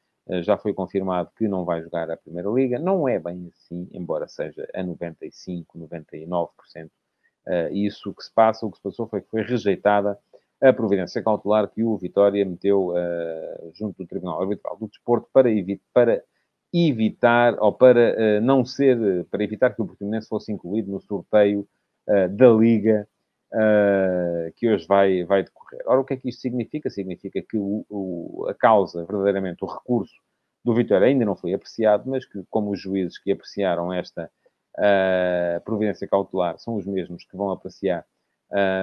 já 0.42 0.56
foi 0.56 0.72
confirmado 0.74 1.30
que 1.36 1.48
não 1.48 1.64
vai 1.64 1.82
jogar 1.82 2.10
a 2.10 2.16
Primeira 2.16 2.48
Liga. 2.50 2.78
Não 2.78 3.08
é 3.08 3.18
bem 3.18 3.50
assim, 3.54 3.88
embora 3.92 4.28
seja 4.28 4.68
a 4.74 4.82
95, 4.82 5.78
99%. 5.78 6.90
Uh, 7.46 7.72
isso 7.72 8.12
que 8.12 8.22
se 8.22 8.32
passa, 8.32 8.66
o 8.66 8.70
que 8.70 8.76
se 8.76 8.82
passou 8.82 9.06
foi 9.06 9.22
que 9.22 9.30
foi 9.30 9.42
rejeitada 9.42 10.18
a 10.60 10.72
providência 10.72 11.22
cautelar 11.22 11.68
que 11.68 11.82
o 11.82 11.96
Vitória 11.96 12.44
meteu 12.44 12.88
uh, 12.88 13.72
junto 13.74 13.98
do 13.98 14.06
Tribunal 14.06 14.42
Arbitral 14.42 14.76
do 14.76 14.88
Desporto 14.88 15.28
para, 15.32 15.50
evi 15.50 15.80
para 15.94 16.22
evitar, 16.74 17.56
ou 17.58 17.72
para 17.72 18.40
não 18.42 18.62
ser, 18.66 19.24
para 19.30 19.42
evitar 19.42 19.70
que 19.74 19.80
o 19.80 19.86
Portimonense 19.86 20.28
fosse 20.28 20.52
incluído 20.52 20.90
no 20.90 21.00
sorteio 21.00 21.66
da 22.06 22.50
Liga 22.50 23.08
que 24.54 24.68
hoje 24.68 24.86
vai, 24.86 25.24
vai 25.24 25.44
decorrer. 25.44 25.67
Ora, 25.88 26.00
o 26.00 26.04
que 26.04 26.14
é 26.14 26.16
que 26.18 26.28
isto 26.28 26.42
significa? 26.42 26.90
Significa 26.90 27.40
que 27.40 27.56
o, 27.56 27.84
o, 27.88 28.46
a 28.46 28.54
causa, 28.54 29.06
verdadeiramente, 29.06 29.64
o 29.64 29.66
recurso 29.66 30.14
do 30.62 30.74
Vitória 30.74 31.06
ainda 31.06 31.24
não 31.24 31.34
foi 31.34 31.54
apreciado, 31.54 32.10
mas 32.10 32.26
que, 32.26 32.44
como 32.50 32.70
os 32.70 32.78
juízes 32.78 33.18
que 33.18 33.32
apreciaram 33.32 33.90
esta 33.90 34.30
uh, 34.76 35.64
providência 35.64 36.06
cautelar 36.06 36.58
são 36.58 36.74
os 36.74 36.84
mesmos 36.84 37.24
que 37.24 37.34
vão 37.34 37.50
apreciar 37.50 38.04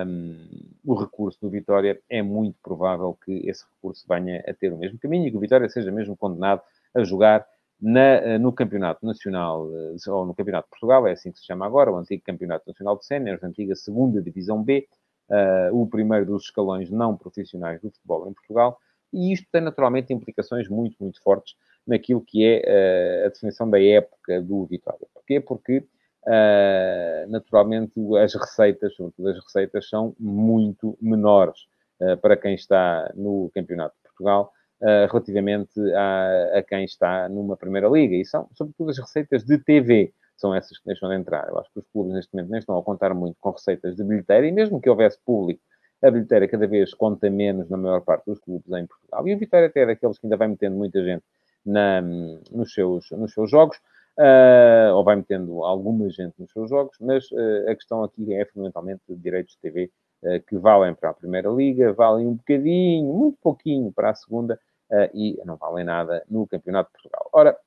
um, 0.08 0.48
o 0.84 0.96
recurso 0.96 1.40
do 1.42 1.50
Vitória, 1.50 2.02
é 2.10 2.24
muito 2.24 2.58
provável 2.64 3.18
que 3.24 3.48
esse 3.48 3.64
recurso 3.76 4.04
venha 4.08 4.44
a 4.48 4.54
ter 4.54 4.74
o 4.74 4.78
mesmo 4.78 4.98
caminho 4.98 5.28
e 5.28 5.32
que 5.32 5.38
o 5.38 5.40
Vitória 5.40 5.70
seja 5.70 5.92
mesmo 5.92 6.18
condenado 6.18 6.62
a 6.96 7.04
jogar 7.04 7.46
na, 7.80 8.40
no 8.40 8.52
Campeonato 8.52 9.06
Nacional, 9.06 9.70
ou 10.08 10.26
no 10.26 10.34
Campeonato 10.34 10.68
de 10.68 10.72
Portugal, 10.72 11.06
é 11.06 11.12
assim 11.12 11.32
que 11.32 11.40
se 11.40 11.46
chama 11.46 11.66
agora, 11.68 11.92
o 11.92 11.98
antigo 11.98 12.24
Campeonato 12.24 12.68
Nacional 12.68 12.98
de 12.98 13.06
Séniores, 13.06 13.44
antiga 13.44 13.76
segunda 13.76 14.22
Divisão 14.22 14.64
B, 14.64 14.88
uh, 15.30 15.76
o 15.76 15.88
primeiro 15.88 16.26
dos 16.26 16.44
escalões 16.46 16.90
não 16.90 17.16
profissionais 17.16 17.82
do 17.82 17.92
futebol 17.92 18.28
em 18.28 18.34
Portugal, 18.34 18.80
e 19.14 19.32
isto 19.32 19.48
tem 19.52 19.62
naturalmente 19.62 20.14
implicações 20.14 20.68
muito, 20.68 20.96
muito 21.00 21.22
fortes 21.22 21.56
naquilo 21.88 22.22
que 22.22 22.44
é 22.44 23.24
uh, 23.24 23.26
a 23.28 23.30
definição 23.30 23.70
da 23.70 23.82
época 23.82 24.42
do 24.42 24.66
Vitória. 24.66 25.08
Porquê? 25.14 25.40
Porque, 25.40 25.78
uh, 25.78 27.30
naturalmente, 27.30 27.94
as 28.18 28.34
receitas, 28.34 28.96
sobretudo 28.96 29.30
as 29.30 29.44
receitas, 29.44 29.90
são 29.90 30.16
muito 30.20 30.98
menores 31.02 31.68
para 32.22 32.36
quem 32.36 32.56
está 32.56 33.10
no 33.16 33.50
Campeonato 33.54 33.96
de 33.96 34.10
Portugal 34.10 34.52
relativamente 35.10 35.80
a, 35.94 36.58
a, 36.58 36.62
quem 36.62 36.84
está 36.84 37.30
numa 37.30 37.56
Primeira 37.56 37.88
Liga. 37.88 38.16
E 38.16 38.26
são, 38.26 38.50
sobretudo, 38.54 38.90
as 38.90 39.00
receitas 39.00 39.46
de 39.46 39.58
TV. 39.58 40.14
São 40.38 40.54
essas 40.54 40.78
que 40.78 40.86
deixam 40.86 41.10
de 41.10 41.16
entrar. 41.16 41.48
Eu 41.48 41.60
acho 41.60 41.72
que 41.72 41.80
os 41.80 41.88
clubes, 41.88 42.14
neste 42.14 42.34
momento, 42.34 42.52
nem 42.52 42.60
estão 42.60 42.78
a 42.78 42.84
contar 42.84 43.14
muito 43.14 43.38
com 43.40 43.52
receitas 43.52 43.96
de 43.96 44.04
bilheteira, 44.04 44.46
e 44.48 44.52
mesmo 44.52 44.82
que 44.82 44.90
houvesse 44.90 45.20
público 45.26 45.62
a 46.04 46.12
bilheteira 46.12 46.48
cada 46.48 46.68
vez 46.68 46.94
conta 46.94 47.30
menos 47.30 47.70
na 47.70 47.78
maior 47.78 48.02
parte 48.02 48.26
dos 48.26 48.40
clubes 48.40 48.72
em 48.72 48.86
Portugal. 48.86 49.28
E 49.28 49.34
o 49.34 49.40
Vitória 49.40 49.68
até 49.68 49.82
é 49.82 49.86
daqueles 49.88 50.20
que 50.20 50.26
ainda 50.26 50.38
vai 50.38 50.48
metendo 50.48 50.76
muita 50.76 51.04
gente 51.04 51.24
na, 51.66 52.02
nos, 52.02 52.74
seus, 52.74 53.10
nos 53.12 53.34
seus 53.34 53.50
jogos, 53.50 53.78
uh, 54.18 54.94
ou 54.94 55.04
vai 55.04 55.16
metendo 55.16 55.64
alguma 55.64 56.10
gente 56.10 56.36
nos 56.40 56.52
seus 56.52 56.70
jogos, 56.70 56.98
mas 57.00 57.30
uh, 57.32 57.70
a 57.70 57.76
questão 57.76 58.04
aqui 58.04 58.34
é 58.34 58.46
fundamentalmente 58.46 59.02
de 59.08 59.16
direitos 59.16 59.54
de 59.54 59.60
TV 59.60 59.92
uh, 60.24 60.42
que 60.48 60.58
valem 60.58 60.94
para 60.94 61.10
a 61.10 61.14
Primeira 61.14 61.50
Liga, 61.50 61.94
valem 61.94 62.28
um 62.28 62.36
bocadinho, 62.36 63.14
muito 63.14 63.38
pouquinho 63.42 63.92
para 63.92 64.12
a 64.12 64.16
Segunda 64.16 64.60
e 65.16 65.42
não 65.44 65.56
valem 65.56 65.84
nada 65.84 66.24
no 66.30 66.46
Campeonato 66.46 66.92
de 66.92 66.94
Portugal. 66.94 67.28
Ora, 67.34 67.58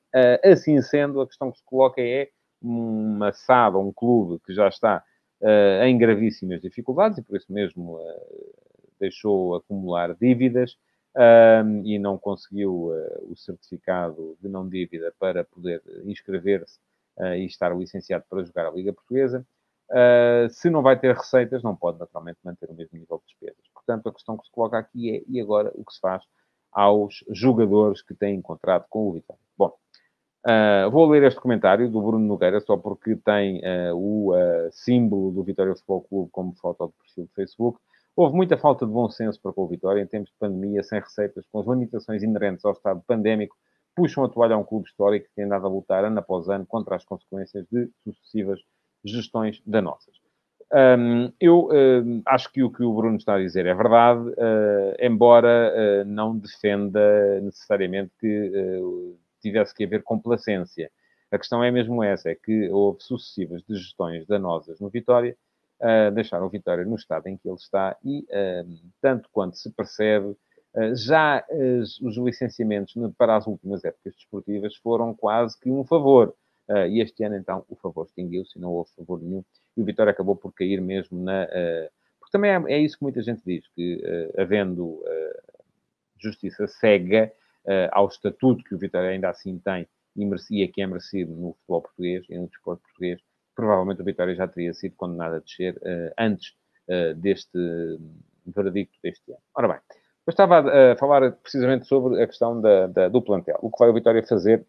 assim 0.41 0.81
sendo, 0.81 1.19
a 1.19 1.27
questão 1.27 1.51
que 1.51 1.57
se 1.57 1.65
coloca 1.65 2.01
é 2.01 2.29
uma 2.61 3.31
SAD, 3.31 3.77
um 3.77 3.91
clube 3.91 4.39
que 4.45 4.53
já 4.53 4.67
está 4.67 5.03
em 5.85 5.97
gravíssimas 5.97 6.61
dificuldades 6.61 7.17
e 7.17 7.21
por 7.21 7.37
isso 7.37 7.51
mesmo 7.51 7.97
deixou 8.99 9.55
acumular 9.55 10.13
dívidas, 10.15 10.77
um, 11.15 11.85
e 11.85 11.97
não 11.97 12.17
conseguiu 12.17 12.91
uh, 12.91 13.31
o 13.31 13.35
certificado 13.35 14.37
de 14.41 14.47
não 14.47 14.67
dívida 14.67 15.13
para 15.19 15.43
poder 15.43 15.81
inscrever-se 16.05 16.79
uh, 17.17 17.33
e 17.33 17.45
estar 17.45 17.75
licenciado 17.75 18.25
para 18.29 18.43
jogar 18.43 18.67
a 18.67 18.71
Liga 18.71 18.93
Portuguesa. 18.93 19.45
Uh, 19.89 20.49
se 20.51 20.69
não 20.69 20.83
vai 20.83 20.99
ter 20.99 21.15
receitas, 21.15 21.63
não 21.63 21.75
pode 21.75 21.97
naturalmente 21.97 22.37
manter 22.43 22.69
o 22.69 22.75
mesmo 22.75 22.97
nível 22.97 23.17
de 23.17 23.25
despesas. 23.33 23.67
Portanto, 23.73 24.07
a 24.07 24.13
questão 24.13 24.37
que 24.37 24.45
se 24.45 24.51
coloca 24.51 24.77
aqui 24.77 25.17
é, 25.17 25.23
e 25.27 25.41
agora, 25.41 25.71
o 25.73 25.83
que 25.83 25.93
se 25.93 25.99
faz 25.99 26.23
aos 26.71 27.23
jogadores 27.31 28.01
que 28.03 28.13
têm 28.13 28.35
encontrado 28.35 28.85
com 28.87 29.09
o 29.09 29.13
Vitória? 29.13 29.48
Uh, 30.45 30.89
vou 30.89 31.09
ler 31.09 31.23
este 31.23 31.39
comentário 31.39 31.89
do 31.89 32.01
Bruno 32.01 32.25
Nogueira, 32.25 32.61
só 32.61 32.77
porque 32.77 33.15
tem 33.17 33.59
uh, 33.59 33.95
o 33.95 34.33
uh, 34.33 34.69
símbolo 34.71 35.31
do 35.31 35.43
Vitória 35.43 35.75
Futebol 35.75 36.01
Clube 36.01 36.29
como 36.31 36.53
foto 36.55 36.87
de 36.87 36.93
perfil 36.93 37.25
do 37.25 37.31
Facebook. 37.33 37.79
Houve 38.15 38.35
muita 38.35 38.57
falta 38.57 38.85
de 38.85 38.91
bom 38.91 39.09
senso 39.09 39.39
para 39.41 39.53
com 39.53 39.63
o 39.63 39.67
Vitória 39.67 40.01
em 40.01 40.07
tempos 40.07 40.29
de 40.29 40.35
pandemia, 40.39 40.83
sem 40.83 40.99
receitas, 40.99 41.45
com 41.51 41.59
as 41.59 41.67
limitações 41.67 42.23
inerentes 42.23 42.63
ao 42.63 42.71
estado 42.71 43.01
pandémico, 43.05 43.55
puxam 43.95 44.23
a 44.23 44.29
toalha 44.29 44.55
a 44.55 44.57
um 44.57 44.63
clube 44.63 44.87
histórico 44.87 45.27
que 45.27 45.35
tem 45.35 45.45
andado 45.45 45.65
a 45.65 45.69
lutar 45.69 46.05
ano 46.05 46.19
após 46.19 46.47
ano 46.47 46.65
contra 46.65 46.95
as 46.95 47.03
consequências 47.03 47.65
de 47.71 47.89
sucessivas 48.03 48.59
gestões 49.03 49.61
danosas. 49.65 50.15
Um, 50.71 51.31
eu 51.39 51.67
um, 51.71 52.21
acho 52.27 52.51
que 52.51 52.61
o 52.61 52.69
que 52.69 52.83
o 52.83 52.93
Bruno 52.93 53.17
está 53.17 53.35
a 53.35 53.39
dizer 53.39 53.65
é 53.65 53.73
verdade, 53.73 54.21
uh, 54.21 54.95
embora 54.99 55.73
uh, 55.73 56.05
não 56.05 56.37
defenda 56.37 57.41
necessariamente 57.41 58.11
que 58.19 58.79
uh, 58.79 59.17
tivesse 59.39 59.73
que 59.73 59.83
haver 59.83 60.03
complacência. 60.03 60.91
A 61.31 61.37
questão 61.37 61.63
é 61.63 61.69
mesmo 61.69 62.03
essa, 62.03 62.29
é 62.29 62.35
que 62.35 62.69
houve 62.69 63.03
sucessivas 63.03 63.61
de 63.63 63.75
gestões 63.75 64.25
danosas 64.25 64.79
no 64.79 64.89
Vitória, 64.89 65.37
uh, 65.79 66.11
deixar 66.11 66.41
o 66.43 66.49
Vitória 66.49 66.83
no 66.85 66.95
estado 66.95 67.27
em 67.27 67.37
que 67.37 67.47
ele 67.47 67.55
está 67.55 67.95
e, 68.03 68.19
uh, 68.21 68.91
tanto 69.01 69.29
quanto 69.31 69.55
se 69.57 69.71
percebe, 69.71 70.27
uh, 70.27 70.95
já 70.95 71.45
os 72.01 72.17
licenciamentos 72.17 72.93
para 73.17 73.35
as 73.35 73.45
últimas 73.45 73.83
épocas 73.85 74.15
desportivas 74.15 74.75
foram 74.77 75.13
quase 75.13 75.59
que 75.59 75.69
um 75.69 75.83
favor. 75.83 76.33
e 76.89 77.01
este 77.01 77.23
ano, 77.23 77.35
então, 77.35 77.65
o 77.67 77.75
favor 77.75 78.05
extinguiu-se, 78.05 78.59
não 78.59 78.71
houve 78.71 78.91
favor 78.95 79.21
nenhum, 79.21 79.43
e 79.75 79.81
o 79.81 79.85
Vitória 79.85 80.11
acabou 80.11 80.35
por 80.35 80.53
cair 80.53 80.79
mesmo 80.81 81.19
na. 81.23 81.47
porque 82.19 82.31
também 82.31 82.51
é, 82.51 82.73
é, 82.73 82.79
isso 82.79 82.97
que 82.97 83.03
muita 83.03 83.21
gente 83.23 83.41
diz, 83.43 83.67
que 83.69 84.03
havendo 84.37 85.01
justiça 86.19 86.67
cega 86.67 87.31
ao 87.91 88.07
estatuto 88.07 88.63
que 88.63 88.75
o 88.75 88.77
Vitória 88.77 89.09
ainda 89.09 89.29
assim 89.29 89.59
tem 89.59 89.87
e 90.15 90.25
merecia 90.25 90.67
que 90.67 90.81
é 90.81 90.87
merecido 90.87 91.33
no 91.33 91.53
futebol 91.53 91.81
português 91.81 92.25
e 92.29 92.37
no 92.37 92.47
desporto 92.47 92.81
português, 92.83 93.21
provavelmente 93.55 94.01
o 94.01 94.05
Vitória 94.05 94.35
já 94.35 94.47
teria 94.47 94.73
sido 94.73 94.95
condenado 94.95 95.35
a 95.35 95.39
descer 95.39 95.75
uh, 95.77 96.13
antes 96.17 96.49
uh, 96.87 97.15
deste 97.15 97.57
veredicto 98.45 98.97
deste 99.03 99.31
ano. 99.31 99.41
Ora 99.55 99.67
bem, 99.67 99.77
eu 100.25 100.31
estava 100.31 100.59
a, 100.59 100.95
falar 100.97 101.31
precisamente 101.31 101.85
sobre 101.85 102.21
a 102.21 102.27
questão 102.27 102.59
da, 102.59 102.87
da, 102.87 103.07
do 103.07 103.21
plantel. 103.21 103.57
O 103.61 103.71
que 103.71 103.79
vai 103.79 103.89
o 103.89 103.93
Vitória 103.93 104.23
fazer 104.23 104.65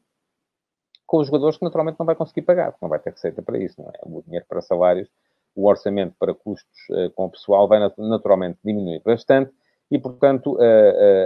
com 1.06 1.18
os 1.18 1.26
jogadores 1.26 1.56
que 1.56 1.64
naturalmente 1.64 1.98
não 1.98 2.06
vai 2.06 2.14
conseguir 2.14 2.42
pagar, 2.42 2.70
porque 2.70 2.84
não 2.84 2.90
vai 2.90 3.00
ter 3.00 3.10
receita 3.10 3.42
para 3.42 3.58
isso, 3.58 3.80
não 3.80 3.88
é? 3.88 3.98
O 4.04 4.22
dinheiro 4.22 4.46
para 4.48 4.60
salários, 4.60 5.08
o 5.56 5.66
orçamento 5.66 6.14
para 6.18 6.34
custos 6.34 6.78
uh, 6.90 7.10
com 7.10 7.24
o 7.24 7.30
pessoal 7.30 7.66
vai 7.66 7.80
naturalmente 7.98 8.58
diminuir 8.64 9.02
bastante 9.04 9.52
e, 9.90 9.98
portanto, 9.98 10.56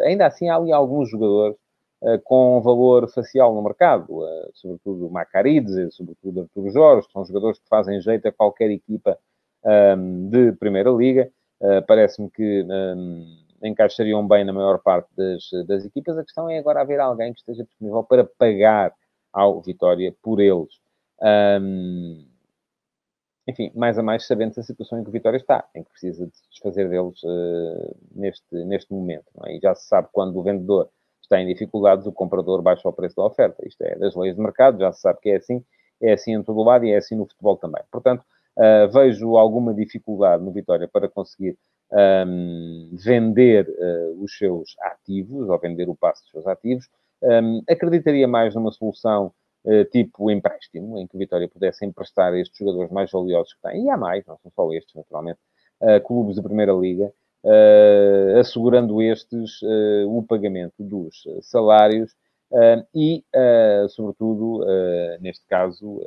ainda 0.06 0.24
assim 0.24 0.48
há 0.48 0.56
ali 0.56 0.72
alguns 0.72 1.10
jogadores 1.10 1.54
eh, 1.54 1.63
com 2.24 2.60
valor 2.60 3.08
facial 3.08 3.54
no 3.54 3.62
mercado, 3.62 4.26
eh, 4.26 4.50
sobretudo 4.54 5.10
Macarides, 5.10 5.94
sobretudo 5.94 6.42
Artur 6.42 6.70
Jorge, 6.70 7.08
são 7.12 7.24
jogadores 7.24 7.58
que 7.58 7.68
fazem 7.68 8.00
jeito 8.00 8.28
a 8.28 8.32
qualquer 8.32 8.70
equipa 8.70 9.18
ehm, 9.64 10.28
de 10.28 10.52
Primeira 10.52 10.90
Liga. 10.90 11.30
Eh, 11.62 11.80
parece-me 11.82 12.30
que 12.30 12.66
ehm, 12.68 13.24
encaixariam 13.62 14.26
bem 14.26 14.44
na 14.44 14.52
maior 14.52 14.78
parte 14.82 15.08
das, 15.16 15.48
das 15.66 15.84
equipas. 15.84 16.18
A 16.18 16.24
questão 16.24 16.48
é 16.50 16.58
agora 16.58 16.80
haver 16.82 17.00
alguém 17.00 17.32
que 17.32 17.40
esteja 17.40 17.64
disponível 17.64 18.04
para 18.04 18.24
pagar 18.24 18.92
ao 19.32 19.60
Vitória 19.62 20.14
por 20.22 20.40
eles. 20.40 20.74
Um, 21.22 21.26
ehm, 21.26 22.34
enfim, 23.46 23.70
mais 23.74 23.98
a 23.98 24.02
mais 24.02 24.26
sabendo 24.26 24.58
a 24.58 24.62
situação 24.62 24.98
em 24.98 25.02
que 25.02 25.10
o 25.10 25.12
Vitória 25.12 25.36
está, 25.36 25.68
em 25.74 25.82
que 25.82 25.90
precisa 25.90 26.26
de 26.26 26.36
se 26.36 26.48
desfazer 26.50 26.88
deles 26.88 27.22
uh, 27.24 27.96
neste, 28.14 28.54
neste 28.64 28.92
momento. 28.92 29.26
É? 29.46 29.56
E 29.56 29.60
já 29.60 29.74
se 29.74 29.86
sabe 29.86 30.08
quando 30.12 30.38
o 30.38 30.42
vendedor 30.42 30.88
está 31.24 31.40
em 31.40 31.46
dificuldades, 31.46 32.06
o 32.06 32.12
comprador 32.12 32.62
baixa 32.62 32.88
o 32.88 32.92
preço 32.92 33.16
da 33.16 33.26
oferta. 33.26 33.66
Isto 33.66 33.82
é 33.82 33.96
das 33.96 34.14
leis 34.14 34.34
de 34.34 34.40
mercado, 34.40 34.78
já 34.78 34.92
se 34.92 35.00
sabe 35.00 35.20
que 35.20 35.30
é 35.30 35.36
assim, 35.36 35.64
é 36.00 36.12
assim 36.12 36.34
em 36.34 36.42
todo 36.42 36.62
lado 36.62 36.84
e 36.84 36.92
é 36.92 36.96
assim 36.96 37.16
no 37.16 37.26
futebol 37.26 37.56
também. 37.56 37.82
Portanto, 37.90 38.24
uh, 38.58 38.90
vejo 38.92 39.36
alguma 39.36 39.74
dificuldade 39.74 40.42
no 40.42 40.52
Vitória 40.52 40.88
para 40.88 41.08
conseguir 41.08 41.56
um, 42.26 42.90
vender 42.92 43.68
uh, 43.68 44.22
os 44.22 44.36
seus 44.36 44.74
ativos, 44.80 45.48
ou 45.48 45.58
vender 45.58 45.88
o 45.88 45.94
passo 45.94 46.22
dos 46.22 46.30
seus 46.30 46.46
ativos. 46.46 46.88
Um, 47.22 47.62
acreditaria 47.68 48.28
mais 48.28 48.54
numa 48.54 48.70
solução 48.72 49.32
uh, 49.64 49.84
tipo 49.86 50.30
empréstimo, 50.30 50.98
em 50.98 51.06
que 51.06 51.16
o 51.16 51.18
Vitória 51.18 51.48
pudesse 51.48 51.84
emprestar 51.84 52.34
estes 52.34 52.58
jogadores 52.58 52.90
mais 52.90 53.10
valiosos 53.10 53.54
que 53.54 53.62
tem, 53.62 53.84
e 53.84 53.90
há 53.90 53.96
mais, 53.96 54.24
não 54.26 54.38
são 54.38 54.50
só 54.54 54.72
estes, 54.72 54.94
naturalmente, 54.94 55.38
clubes 56.06 56.36
de 56.36 56.42
Primeira 56.42 56.72
Liga, 56.72 57.12
assegurando 58.40 59.02
estes 59.02 59.60
uh, 59.62 60.08
o 60.08 60.22
pagamento 60.22 60.74
dos 60.78 61.24
eh, 61.26 61.38
salários 61.42 62.14
e, 62.94 63.24
sobretudo, 63.88 64.64
neste 65.20 65.44
caso, 65.46 66.00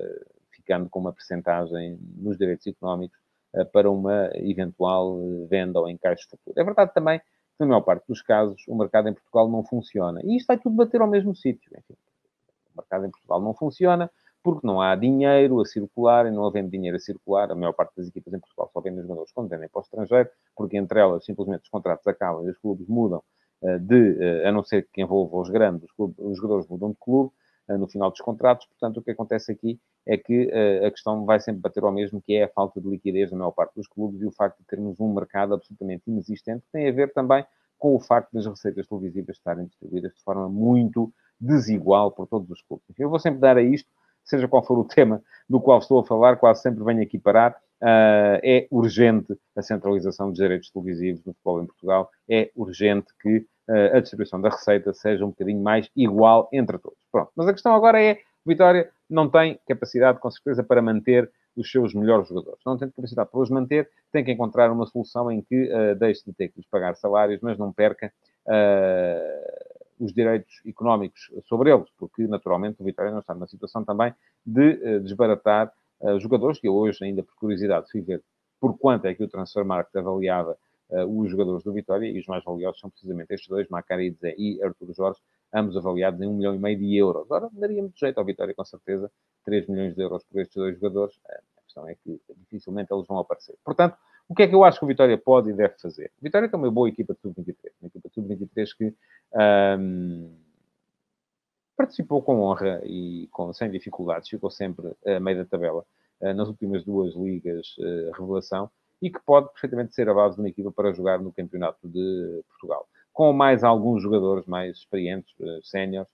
ficando 0.55 0.89
com 0.89 0.99
uma 0.99 1.11
percentagem 1.11 1.99
nos 2.15 2.37
direitos 2.37 2.65
económicos 2.67 3.19
para 3.73 3.91
uma 3.91 4.29
eventual 4.35 5.19
venda 5.49 5.77
ou 5.77 5.89
encaixe 5.89 6.25
futuro. 6.29 6.57
É 6.57 6.63
verdade 6.63 6.93
também 6.93 7.19
que, 7.19 7.25
na 7.59 7.65
maior 7.65 7.81
parte 7.81 8.05
dos 8.07 8.21
casos, 8.21 8.63
o 8.65 8.77
mercado 8.77 9.09
em 9.09 9.13
Portugal 9.13 9.49
não 9.49 9.61
funciona. 9.61 10.21
E 10.23 10.37
isto 10.37 10.47
vai 10.47 10.57
tudo 10.57 10.73
bater 10.73 11.01
ao 11.01 11.07
mesmo 11.07 11.35
sítio. 11.35 11.69
O 12.73 12.77
mercado 12.77 13.05
em 13.05 13.11
Portugal 13.11 13.41
não 13.41 13.53
funciona, 13.53 14.09
porque 14.47 14.65
não 14.65 14.79
há 14.79 14.95
dinheiro 14.95 15.59
a 15.59 15.65
circular 15.65 16.25
e 16.25 16.31
não 16.31 16.47
havendo 16.47 16.69
dinheiro 16.69 16.95
a 16.95 16.99
circular, 17.01 17.51
a 17.51 17.55
maior 17.55 17.73
parte 17.73 17.97
das 17.97 18.07
equipas 18.07 18.33
em 18.33 18.39
Portugal 18.39 18.69
só 18.71 18.79
vendem 18.79 19.01
jogadores 19.01 19.29
quando 19.33 19.49
vendem 19.49 19.67
para 19.67 19.79
o 19.79 19.81
estrangeiro, 19.81 20.29
porque 20.55 20.77
entre 20.77 21.01
elas 21.01 21.25
simplesmente 21.25 21.63
os 21.63 21.69
contratos 21.69 22.07
acabam 22.07 22.45
e 22.45 22.49
os 22.49 22.57
clubes 22.57 22.87
mudam 22.87 23.21
uh, 23.61 23.77
de, 23.77 24.11
uh, 24.11 24.47
a 24.47 24.51
não 24.53 24.63
ser 24.63 24.87
que 24.93 25.01
envolva 25.01 25.35
os 25.35 25.49
grandes, 25.49 25.83
os, 25.83 25.91
clubes, 25.91 26.15
os 26.17 26.37
jogadores 26.37 26.65
mudam 26.69 26.91
de 26.91 26.97
clube 26.97 27.29
uh, 27.67 27.77
no 27.77 27.89
final 27.89 28.09
dos 28.09 28.21
contratos, 28.21 28.65
portanto 28.67 29.01
o 29.01 29.03
que 29.03 29.11
acontece 29.11 29.51
aqui 29.51 29.77
é 30.05 30.17
que 30.17 30.49
a 30.85 30.89
questão 30.89 31.25
vai 31.25 31.41
sempre 31.41 31.59
bater 31.59 31.83
ao 31.83 31.91
mesmo, 31.91 32.21
que 32.21 32.33
é 32.33 32.45
a 32.45 32.47
falta 32.47 32.79
de 32.79 32.87
liquidez 32.87 33.29
na 33.29 33.39
maior 33.39 33.51
parte 33.51 33.75
dos 33.75 33.89
clubes 33.89 34.21
e 34.21 34.25
o 34.25 34.31
facto 34.31 34.57
de 34.59 34.65
termos 34.65 34.97
um 35.01 35.13
mercado 35.13 35.53
absolutamente 35.53 36.03
inexistente, 36.07 36.61
que 36.61 36.71
tem 36.71 36.87
a 36.87 36.93
ver 36.93 37.11
também 37.11 37.45
com 37.77 37.93
o 37.93 37.99
facto 37.99 38.31
das 38.31 38.45
receitas 38.45 38.87
televisivas 38.87 39.35
estarem 39.35 39.65
distribuídas 39.65 40.13
de 40.13 40.23
forma 40.23 40.47
muito 40.47 41.11
desigual 41.37 42.09
por 42.13 42.25
todos 42.25 42.49
os 42.49 42.61
clubes. 42.61 42.85
Eu 42.97 43.09
vou 43.09 43.19
sempre 43.19 43.41
dar 43.41 43.57
a 43.57 43.61
isto, 43.61 43.89
seja 44.27 44.47
qual 44.47 44.63
for 44.63 44.77
o 44.77 44.83
tema 44.83 45.21
do 45.49 45.59
qual 45.59 45.79
estou 45.79 45.99
a 45.99 46.03
falar, 46.03 46.35
quase 46.37 46.61
sempre 46.61 46.83
venho 46.83 47.01
aqui 47.01 47.17
parar. 47.17 47.55
Uh, 47.81 48.41
é 48.43 48.67
urgente 48.71 49.37
a 49.55 49.61
centralização 49.61 50.29
dos 50.29 50.39
direitos 50.39 50.71
televisivos 50.71 51.23
no 51.23 51.33
futebol 51.33 51.61
em 51.61 51.65
Portugal. 51.67 52.09
É 52.27 52.49
urgente 52.55 53.07
que 53.21 53.37
uh, 53.37 53.95
a 53.95 53.99
distribuição 53.99 54.41
da 54.41 54.49
receita 54.49 54.93
seja 54.93 55.23
um 55.23 55.29
bocadinho 55.29 55.61
mais 55.61 55.89
igual 55.95 56.49
entre 56.51 56.77
todos. 56.79 56.97
Pronto. 57.11 57.31
Mas 57.35 57.47
a 57.47 57.53
questão 57.53 57.73
agora 57.75 58.01
é: 58.01 58.19
Vitória 58.45 58.89
não 59.09 59.29
tem 59.29 59.59
capacidade, 59.67 60.19
com 60.19 60.29
certeza, 60.31 60.63
para 60.63 60.81
manter 60.81 61.31
os 61.55 61.71
seus 61.71 61.93
melhores 61.93 62.27
jogadores. 62.27 62.59
Não 62.65 62.77
tem 62.77 62.89
capacidade 62.89 63.29
para 63.29 63.39
os 63.39 63.49
manter, 63.49 63.89
tem 64.11 64.23
que 64.23 64.31
encontrar 64.31 64.71
uma 64.71 64.85
solução 64.85 65.31
em 65.31 65.41
que 65.41 65.71
uh, 65.71 65.95
deixe 65.95 66.23
de 66.25 66.33
ter 66.33 66.49
que 66.49 66.57
lhes 66.57 66.67
pagar 66.69 66.95
salários, 66.95 67.39
mas 67.41 67.57
não 67.57 67.71
perca 67.71 68.11
os 69.99 70.13
direitos 70.13 70.61
económicos 70.65 71.31
sobre 71.45 71.71
eles, 71.73 71.89
porque 71.97 72.27
naturalmente 72.27 72.81
o 72.81 72.85
Vitória 72.85 73.11
não 73.11 73.19
está 73.19 73.33
numa 73.33 73.47
situação 73.47 73.83
também 73.83 74.13
de 74.45 74.73
uh, 74.73 74.99
desbaratar 75.01 75.71
jogadores, 76.19 76.59
que 76.59 76.67
eu 76.67 76.75
hoje, 76.75 77.03
ainda 77.03 77.23
por 77.23 77.33
curiosidade, 77.35 77.89
fui 77.91 78.01
ver 78.01 78.23
por 78.59 78.77
quanto 78.77 79.05
é 79.05 79.15
que 79.15 79.23
o 79.23 79.27
Transfer 79.27 79.65
Market 79.65 79.95
avaliava 79.95 80.55
os 81.07 81.31
jogadores 81.31 81.63
do 81.63 81.73
Vitória, 81.73 82.07
e 82.07 82.19
os 82.19 82.27
mais 82.27 82.43
valiosos 82.43 82.79
são 82.79 82.89
precisamente 82.89 83.33
estes 83.33 83.49
dois, 83.49 83.67
Macaridze 83.67 84.35
e 84.37 84.61
Artur 84.63 84.93
Jorge, 84.93 85.19
ambos 85.53 85.75
avaliados 85.75 86.21
em 86.21 86.27
um 86.27 86.35
milhão 86.35 86.55
e 86.55 86.59
meio 86.59 86.77
de 86.77 86.95
euros. 86.95 87.29
Ora, 87.29 87.49
daria 87.51 87.81
muito 87.81 87.97
jeito 87.97 88.17
ao 88.19 88.25
Vitória, 88.25 88.53
com 88.53 88.63
certeza, 88.63 89.11
3 89.43 89.67
milhões 89.67 89.95
de 89.95 90.01
euros 90.01 90.23
por 90.23 90.39
estes 90.41 90.55
dois 90.55 90.75
jogadores. 90.75 91.19
A 91.57 91.61
questão 91.63 91.87
é 91.87 91.95
que 91.95 92.21
dificilmente 92.37 92.93
eles 92.93 93.07
vão 93.07 93.17
aparecer. 93.17 93.55
Portanto, 93.63 93.97
o 94.27 94.35
que 94.35 94.43
é 94.43 94.47
que 94.47 94.55
eu 94.55 94.63
acho 94.63 94.79
que 94.79 94.85
o 94.85 94.87
Vitória 94.87 95.17
pode 95.17 95.49
e 95.49 95.53
deve 95.53 95.75
fazer? 95.79 96.11
O 96.19 96.23
Vitória 96.23 96.49
tem 96.49 96.59
uma 96.59 96.71
boa 96.71 96.89
equipa 96.89 97.13
de 97.13 97.21
sub-23. 97.21 97.71
Uma 97.81 97.87
equipa 97.87 98.09
de 98.09 98.15
sub-23 98.15 98.77
que 98.77 98.93
um, 99.79 100.35
participou 101.75 102.21
com 102.21 102.41
honra 102.41 102.81
e 102.83 103.27
com, 103.31 103.53
sem 103.53 103.71
dificuldades. 103.71 104.29
Ficou 104.29 104.51
sempre 104.51 104.91
a 105.05 105.19
meio 105.19 105.37
da 105.37 105.45
tabela 105.45 105.85
uh, 106.21 106.33
nas 106.33 106.47
últimas 106.47 106.83
duas 106.83 107.15
ligas 107.15 107.75
uh, 107.77 108.11
revelação 108.19 108.69
e 109.01 109.09
que 109.09 109.19
pode 109.25 109.49
perfeitamente 109.51 109.93
ser 109.93 110.09
a 110.09 110.13
base 110.13 110.35
de 110.35 110.41
uma 110.41 110.49
equipa 110.49 110.71
para 110.71 110.91
jogar 110.91 111.19
no 111.19 111.31
Campeonato 111.31 111.87
de 111.87 112.43
Portugal 112.49 112.87
com 113.17 113.33
mais 113.33 113.63
alguns 113.63 114.03
jogadores 114.03 114.45
mais 114.45 114.77
experientes, 114.77 115.33
uh, 115.39 115.63
séniores, 115.63 116.07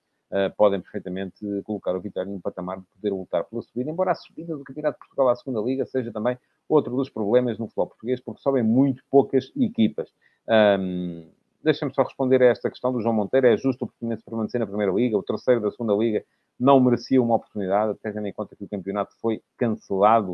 podem 0.58 0.82
perfeitamente 0.82 1.46
colocar 1.63 1.96
o 1.96 2.02
Vitória 2.02 2.32
num 2.32 2.39
patamar 2.39 2.80
de 2.80 2.86
poder 2.96 3.12
lutar 3.12 3.43
pela 3.43 3.62
subida, 3.62 3.91
embora 3.91 4.12
a 4.12 4.15
subida 4.15 4.56
do 4.56 4.63
Campeonato 4.63 4.96
de 4.96 5.00
Portugal 5.00 5.30
à 5.30 5.36
segunda 5.36 5.62
Liga 5.62 5.86
seja 5.86 6.12
também 6.12 6.38
outro 6.67 6.96
dos 6.96 7.10
problemas 7.10 7.60
no 7.60 7.67
futebol 7.67 7.88
português, 7.88 8.19
porque 8.19 8.41
sobem 8.41 8.63
muito 8.63 9.04
poucas 9.10 9.52
equipas. 9.56 10.10
Um, 10.48 11.28
Deixa-me 11.63 11.93
só 11.93 12.04
responder 12.04 12.43
a 12.43 12.48
esta 12.48 12.69
questão 12.69 12.91
do 12.91 13.00
João 13.00 13.13
Monteiro. 13.13 13.48
É 13.48 13.56
justo 13.56 13.86
o 13.86 13.88
Portimonense 13.88 14.22
permanecer 14.22 14.60
na 14.60 14.67
Primeira 14.67 14.91
Liga? 14.91 15.17
O 15.17 15.24
terceiro 15.24 15.62
da 15.62 15.72
Segunda 15.72 15.93
Liga 15.93 16.26
não 16.60 16.78
merecia 16.82 17.22
uma 17.22 17.36
oportunidade, 17.36 17.98
tendo 18.04 18.28
em 18.28 18.34
conta 18.34 18.54
que 18.54 18.65
o 18.65 18.69
campeonato 18.69 19.15
foi 19.22 19.41
cancelado. 19.58 20.34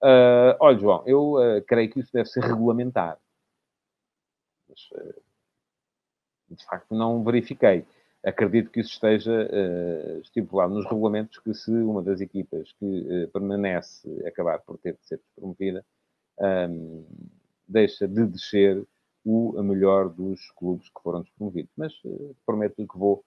Uh, 0.00 0.54
olha, 0.60 0.78
João, 0.78 1.02
eu 1.04 1.32
uh, 1.32 1.62
creio 1.66 1.90
que 1.90 1.98
isso 1.98 2.12
deve 2.12 2.28
ser 2.28 2.44
regulamentar. 2.44 3.18
Mas, 4.68 4.80
uh, 4.92 5.22
de 6.50 6.64
facto 6.64 6.94
não 6.94 7.24
verifiquei. 7.24 7.84
Acredito 8.24 8.70
que 8.70 8.80
isso 8.80 8.90
esteja 8.90 9.32
uh, 9.32 10.20
estipulado 10.20 10.72
nos 10.72 10.84
regulamentos 10.84 11.38
que 11.38 11.52
se 11.52 11.72
uma 11.72 12.00
das 12.00 12.20
equipas 12.20 12.70
que 12.78 12.84
uh, 12.84 13.28
permanece 13.32 14.08
acabar 14.24 14.60
por 14.60 14.78
ter 14.78 14.92
de 14.92 15.04
ser 15.04 15.20
promovida 15.34 15.84
um, 16.38 16.44
ehm, 16.46 17.04
deixa 17.66 18.06
de 18.06 18.24
descer 18.26 18.86
o 19.24 19.60
melhor 19.62 20.08
dos 20.08 20.50
clubes 20.52 20.88
que 20.88 21.02
foram 21.02 21.22
despromovidos. 21.22 21.72
Mas 21.76 21.92
uh, 22.04 22.36
prometo 22.46 22.76
que 22.76 22.98
vou 22.98 23.24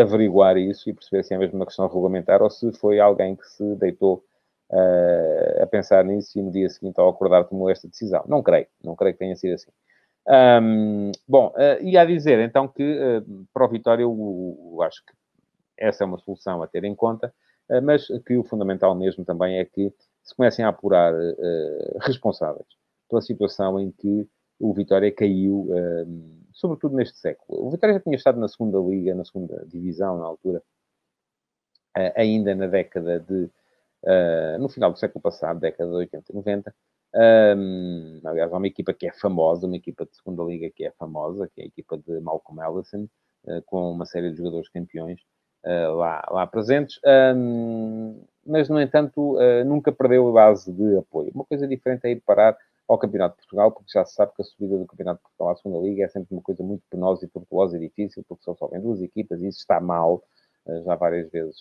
averiguar 0.00 0.56
isso 0.56 0.88
e 0.88 0.94
perceber 0.94 1.22
se 1.24 1.34
é 1.34 1.36
mesmo 1.36 1.56
uma 1.56 1.66
questão 1.66 1.86
regulamentar 1.86 2.40
ou 2.42 2.48
se 2.48 2.72
foi 2.72 2.98
alguém 2.98 3.36
que 3.36 3.46
se 3.46 3.76
deitou 3.76 4.24
a 5.60 5.66
pensar 5.66 6.02
nisso 6.06 6.38
e 6.38 6.42
no 6.42 6.50
dia 6.50 6.70
seguinte 6.70 6.98
ao 6.98 7.10
acordar 7.10 7.44
tomou 7.44 7.68
esta 7.68 7.86
decisão. 7.86 8.24
Não 8.26 8.42
creio, 8.42 8.66
não 8.82 8.96
creio 8.96 9.12
que 9.12 9.18
tenha 9.18 9.36
sido 9.36 9.52
assim. 9.52 9.70
Um, 10.26 11.10
bom, 11.26 11.48
uh, 11.48 11.82
e 11.82 11.98
a 11.98 12.04
dizer 12.04 12.38
então 12.38 12.68
que 12.68 12.82
uh, 12.82 13.46
para 13.52 13.64
o 13.64 13.68
Vitória 13.68 14.04
eu, 14.04 14.56
eu, 14.72 14.82
acho 14.82 15.04
que 15.04 15.12
essa 15.76 16.04
é 16.04 16.06
uma 16.06 16.18
solução 16.18 16.62
a 16.62 16.66
ter 16.68 16.84
em 16.84 16.94
conta, 16.94 17.34
uh, 17.68 17.82
mas 17.82 18.06
que 18.24 18.36
o 18.36 18.44
fundamental 18.44 18.94
mesmo 18.94 19.24
também 19.24 19.58
é 19.58 19.64
que 19.64 19.92
se 20.22 20.34
comecem 20.36 20.64
a 20.64 20.68
apurar 20.68 21.12
responsáveis 22.00 22.68
pela 23.10 23.20
situação 23.20 23.80
em 23.80 23.90
que 23.90 24.28
o 24.60 24.72
Vitória 24.72 25.10
caiu, 25.10 25.68
sobretudo 26.52 26.94
neste 26.94 27.18
século. 27.18 27.66
O 27.66 27.70
Vitória 27.72 27.94
já 27.94 28.00
tinha 28.00 28.14
estado 28.14 28.38
na 28.38 28.46
segunda 28.46 28.78
liga, 28.78 29.16
na 29.16 29.24
segunda 29.24 29.66
divisão 29.66 30.18
na 30.18 30.26
altura, 30.26 30.62
ainda 32.14 32.54
na 32.54 32.68
década 32.68 33.18
de, 33.18 33.50
no 34.60 34.68
final 34.68 34.92
do 34.92 34.98
século 35.00 35.20
passado, 35.20 35.58
década 35.58 35.90
de 35.90 35.96
80 35.96 36.30
e 36.30 36.36
90, 36.36 36.74
um, 37.14 38.20
aliás, 38.24 38.52
há 38.52 38.56
uma 38.56 38.66
equipa 38.66 38.94
que 38.94 39.06
é 39.06 39.12
famosa, 39.12 39.66
uma 39.66 39.76
equipa 39.76 40.06
de 40.06 40.16
segunda 40.16 40.42
liga 40.44 40.70
que 40.70 40.84
é 40.84 40.90
famosa, 40.92 41.48
que 41.54 41.60
é 41.60 41.64
a 41.64 41.66
equipa 41.66 41.98
de 41.98 42.20
Malcolm 42.20 42.62
Ellison, 42.62 43.06
uh, 43.44 43.62
com 43.66 43.92
uma 43.92 44.06
série 44.06 44.30
de 44.30 44.38
jogadores 44.38 44.68
campeões 44.70 45.20
uh, 45.64 45.94
lá, 45.94 46.24
lá 46.30 46.46
presentes. 46.46 46.98
Um, 47.36 48.24
mas, 48.46 48.68
no 48.68 48.80
entanto, 48.80 49.36
uh, 49.36 49.64
nunca 49.64 49.92
perdeu 49.92 50.28
a 50.28 50.32
base 50.32 50.72
de 50.72 50.96
apoio. 50.96 51.30
Uma 51.34 51.44
coisa 51.44 51.66
diferente 51.66 52.06
é 52.06 52.12
ir 52.12 52.20
parar 52.20 52.56
ao 52.88 52.98
Campeonato 52.98 53.36
de 53.36 53.42
Portugal, 53.42 53.70
porque 53.72 53.92
já 53.92 54.04
se 54.04 54.14
sabe 54.14 54.32
que 54.34 54.42
a 54.42 54.44
subida 54.44 54.78
do 54.78 54.86
Campeonato 54.86 55.18
de 55.18 55.22
Portugal 55.22 55.50
à 55.50 55.56
segunda 55.56 55.86
liga 55.86 56.04
é 56.04 56.08
sempre 56.08 56.34
uma 56.34 56.42
coisa 56.42 56.62
muito 56.62 56.82
penosa 56.90 57.24
e 57.24 57.28
tortuosa 57.28 57.76
e 57.76 57.80
difícil, 57.80 58.24
porque 58.26 58.42
só 58.42 58.54
sobem 58.54 58.80
duas 58.80 59.00
equipas 59.02 59.40
e 59.40 59.48
isso 59.48 59.60
está 59.60 59.80
mal. 59.80 60.22
já 60.84 60.96
várias 60.96 61.30
vezes 61.30 61.56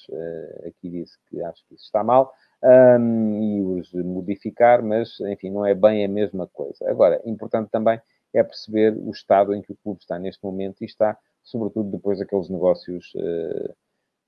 aqui 0.66 0.90
disse 0.90 1.18
que 1.30 1.42
acho 1.44 1.64
que 1.68 1.76
isso 1.76 1.86
está 1.86 2.04
mal 2.04 2.34
um, 2.64 3.44
e 3.44 3.62
os 3.80 3.94
modificar, 3.94 4.84
mas, 4.84 5.20
enfim, 5.22 5.50
não 5.50 5.66
é 5.66 5.74
bem 5.74 6.06
a 6.06 6.08
mesma 6.08 6.48
coisa. 6.48 6.90
Agora, 6.90 7.22
importante 7.26 7.70
também 7.72 8.00
é 8.34 8.44
perceber 8.44 8.96
o 8.98 9.12
estado 9.12 9.54
em 9.54 9.62
que 9.62 9.72
o 9.72 9.78
clube 9.78 10.00
está 10.02 10.18
neste 10.18 10.44
momento 10.44 10.82
e 10.82 10.86
está, 10.86 11.18
sobretudo, 11.44 11.92
depois 11.92 12.20
daqueles 12.20 12.50
negócios 12.50 13.14
uh, 13.16 13.76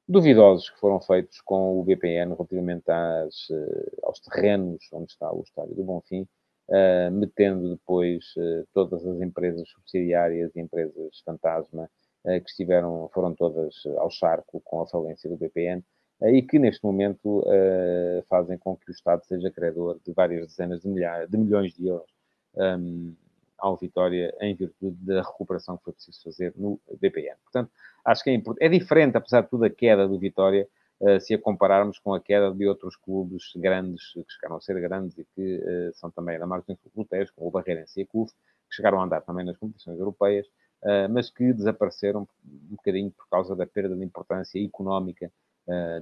duvidosos 0.07 0.69
que 0.69 0.79
foram 0.79 0.99
feitos 0.99 1.39
com 1.41 1.79
o 1.79 1.83
BPN 1.83 2.33
relativamente 2.33 2.89
às, 2.89 3.49
uh, 3.49 3.99
aos 4.03 4.19
terrenos 4.19 4.83
onde 4.91 5.11
está 5.11 5.31
o 5.31 5.41
Estádio 5.41 5.75
do 5.75 5.83
Bonfim, 5.83 6.27
uh, 6.69 7.11
metendo 7.11 7.69
depois 7.69 8.33
todas 8.73 9.05
as 9.05 9.21
empresas 9.21 9.69
subsidiárias 9.69 10.55
e 10.55 10.59
empresas 10.59 11.19
fantasma 11.25 11.89
que 12.25 12.49
estiveram, 12.49 13.09
foram 13.13 13.35
todas 13.35 13.75
ao 13.97 14.09
charco 14.09 14.61
com 14.63 14.79
a 14.79 14.87
falência 14.87 15.29
do 15.29 15.35
BPN 15.35 15.83
e 16.31 16.41
que 16.41 16.57
neste 16.57 16.83
momento 16.83 17.43
eh, 17.47 18.23
fazem 18.29 18.57
com 18.57 18.75
que 18.77 18.89
o 18.89 18.93
Estado 18.93 19.23
seja 19.25 19.51
credor 19.51 19.99
de 20.05 20.13
várias 20.13 20.47
dezenas 20.47 20.81
de, 20.81 20.87
milhares, 20.87 21.29
de 21.29 21.37
milhões 21.37 21.73
de 21.73 21.87
euros 21.87 22.09
um, 22.55 23.13
ao 23.57 23.77
Vitória 23.77 24.33
em 24.41 24.55
virtude 24.55 24.97
da 25.05 25.21
recuperação 25.21 25.77
que 25.77 25.83
foi 25.83 25.93
preciso 25.93 26.23
fazer 26.23 26.53
no 26.55 26.79
BPN. 26.99 27.35
Portanto, 27.43 27.71
acho 28.05 28.23
que 28.23 28.29
é, 28.29 28.41
é 28.59 28.69
diferente, 28.69 29.17
apesar 29.17 29.41
de 29.41 29.49
tudo, 29.49 29.65
a 29.65 29.69
queda 29.69 30.07
do 30.07 30.19
Vitória, 30.19 30.67
uh, 30.99 31.19
se 31.19 31.33
a 31.33 31.39
compararmos 31.39 31.99
com 31.99 32.13
a 32.13 32.19
queda 32.19 32.53
de 32.53 32.67
outros 32.67 32.95
clubes 32.95 33.51
grandes, 33.55 34.13
que 34.13 34.25
chegaram 34.27 34.57
a 34.57 34.61
ser 34.61 34.79
grandes 34.81 35.17
e 35.17 35.25
que 35.35 35.57
uh, 35.57 35.93
são 35.95 36.11
também 36.11 36.37
da 36.37 36.45
margem 36.45 36.77
do 36.83 37.05
como 37.35 37.47
o 37.47 37.51
Barreirense 37.51 37.99
e 37.99 38.03
a 38.03 38.07
CUF, 38.07 38.33
que 38.33 38.75
chegaram 38.75 38.99
a 38.99 39.05
andar 39.05 39.21
também 39.21 39.45
nas 39.45 39.57
competições 39.57 39.97
europeias, 39.97 40.45
uh, 40.83 41.09
mas 41.09 41.29
que 41.29 41.53
desapareceram 41.53 42.27
um 42.45 42.75
bocadinho 42.75 43.11
por 43.11 43.27
causa 43.29 43.55
da 43.55 43.65
perda 43.65 43.95
de 43.95 44.03
importância 44.03 44.63
económica 44.63 45.27
uh, 45.27 45.42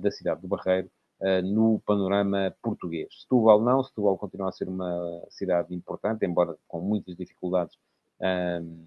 da 0.02 0.12
cidade 0.12 0.42
do 0.42 0.48
Barreiro 0.48 0.90
uh, 1.22 1.42
no 1.44 1.80
panorama 1.86 2.54
português. 2.62 3.22
Setúbal 3.22 3.62
não, 3.62 3.84
Setúbal 3.84 4.18
continua 4.18 4.50
a 4.50 4.52
ser 4.52 4.68
uma 4.68 5.24
cidade 5.30 5.74
importante, 5.74 6.26
embora 6.26 6.56
com 6.68 6.82
muitas 6.82 7.16
dificuldades, 7.16 7.78
ehm, 8.20 8.86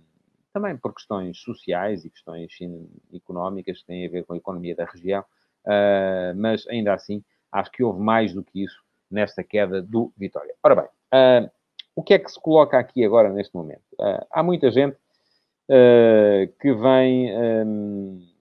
também 0.53 0.77
por 0.77 0.95
questões 0.95 1.39
sociais 1.39 2.05
e 2.05 2.11
questões 2.11 2.53
económicas 3.13 3.81
que 3.81 3.87
têm 3.87 4.07
a 4.07 4.11
ver 4.11 4.25
com 4.25 4.35
a 4.35 4.37
economia 4.37 4.75
da 4.75 4.85
região, 4.85 5.25
eh, 5.67 6.33
mas 6.37 6.67
ainda 6.69 6.95
assim 6.95 7.25
acho 7.51 7.71
que 7.73 7.83
houve 7.83 8.01
mais 8.01 8.33
do 8.33 8.43
que 8.43 8.63
isso 8.63 8.81
nesta 9.11 9.43
queda 9.43 9.83
do 9.83 10.13
Vitória. 10.17 10.55
Ora 10.63 10.75
bem, 10.77 11.51
o 11.95 12.03
que 12.03 12.15
é 12.15 12.19
que 12.19 12.31
se 12.31 12.41
coloca 12.41 12.79
aqui 12.79 13.05
agora 13.05 13.31
neste 13.31 13.55
momento? 13.55 13.83
há 14.31 14.43
muita 14.43 14.71
gente 14.71 14.97
que 16.61 16.75
vem 16.75 17.31
ehm, 17.31 18.34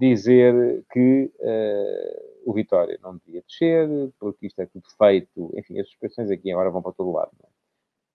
dizer 0.00 0.82
que 0.90 1.30
uh, 1.38 2.50
o 2.50 2.54
Vitória 2.54 2.98
não 3.02 3.18
devia 3.18 3.42
descer, 3.42 3.86
porque 4.18 4.46
isto 4.46 4.60
é 4.60 4.66
tudo 4.66 4.86
feito, 4.96 5.52
enfim, 5.54 5.78
as 5.78 5.88
suspensões 5.88 6.30
aqui 6.30 6.50
agora 6.50 6.70
vão 6.70 6.80
para 6.80 6.92
todo 6.92 7.12
lado. 7.12 7.30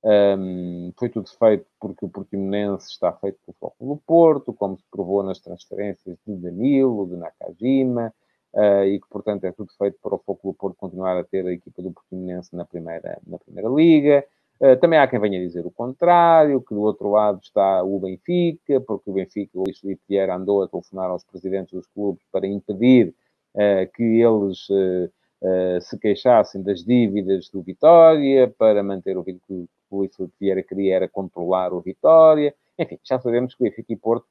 É? 0.03 0.35
Um, 0.37 0.91
foi 0.97 1.09
tudo 1.09 1.29
feito 1.29 1.65
porque 1.79 2.05
o 2.05 2.09
Portimonense 2.09 2.89
está 2.89 3.13
feito 3.13 3.39
pelo 3.45 3.55
Foco 3.59 3.85
do 3.85 3.97
Porto, 3.97 4.53
como 4.53 4.77
se 4.77 4.83
provou 4.89 5.23
nas 5.23 5.39
transferências 5.39 6.17
de 6.25 6.35
Danilo, 6.35 7.07
de 7.07 7.17
Nakajima, 7.17 8.13
uh, 8.53 8.83
e 8.83 8.99
que, 8.99 9.07
portanto, 9.07 9.45
é 9.45 9.51
tudo 9.51 9.71
feito 9.77 9.97
para 10.01 10.15
o 10.15 10.19
Foco 10.19 10.51
do 10.51 10.53
Porto 10.55 10.77
continuar 10.77 11.17
a 11.17 11.23
ter 11.23 11.45
a 11.45 11.51
equipa 11.51 11.83
do 11.83 11.91
Portimonense 11.91 12.55
na 12.55 12.65
primeira, 12.65 13.19
na 13.27 13.37
primeira 13.37 13.69
liga. 13.69 14.25
Uh, 14.57 14.77
também 14.79 14.97
há 14.97 15.05
quem 15.05 15.19
venha 15.19 15.37
dizer 15.39 15.65
o 15.65 15.71
contrário, 15.71 16.61
que 16.61 16.73
do 16.73 16.81
outro 16.81 17.09
lado 17.11 17.39
está 17.43 17.83
o 17.83 17.99
Benfica, 17.99 18.79
porque 18.79 19.09
o 19.09 19.13
Benfica, 19.13 19.51
o 19.53 19.63
Luís 19.63 19.79
Filipe 19.79 20.01
Vieira 20.07 20.35
andou 20.35 20.63
a 20.63 20.67
telefonar 20.67 21.09
aos 21.09 21.25
presidentes 21.25 21.73
dos 21.73 21.87
clubes 21.87 22.23
para 22.31 22.47
impedir 22.47 23.13
uh, 23.53 23.91
que 23.93 24.21
eles 24.21 24.69
uh, 24.69 25.81
se 25.81 25.99
queixassem 25.99 26.63
das 26.63 26.85
dívidas 26.85 27.49
do 27.49 27.61
Vitória, 27.61 28.47
para 28.57 28.81
manter 28.81 29.17
o 29.17 29.25
que 29.25 29.37
o 29.49 29.67
Luís 29.91 30.15
Filipe 30.15 30.35
Vieira 30.39 30.63
queria 30.63 30.95
era 30.95 31.09
controlar 31.09 31.73
o 31.73 31.81
Vitória. 31.81 32.55
Enfim, 32.79 32.97
já 33.03 33.19
sabemos 33.19 33.53
que 33.53 33.61
o 33.61 33.65
Benfica 33.65 33.91
e 33.91 33.97
Porto 33.97 34.25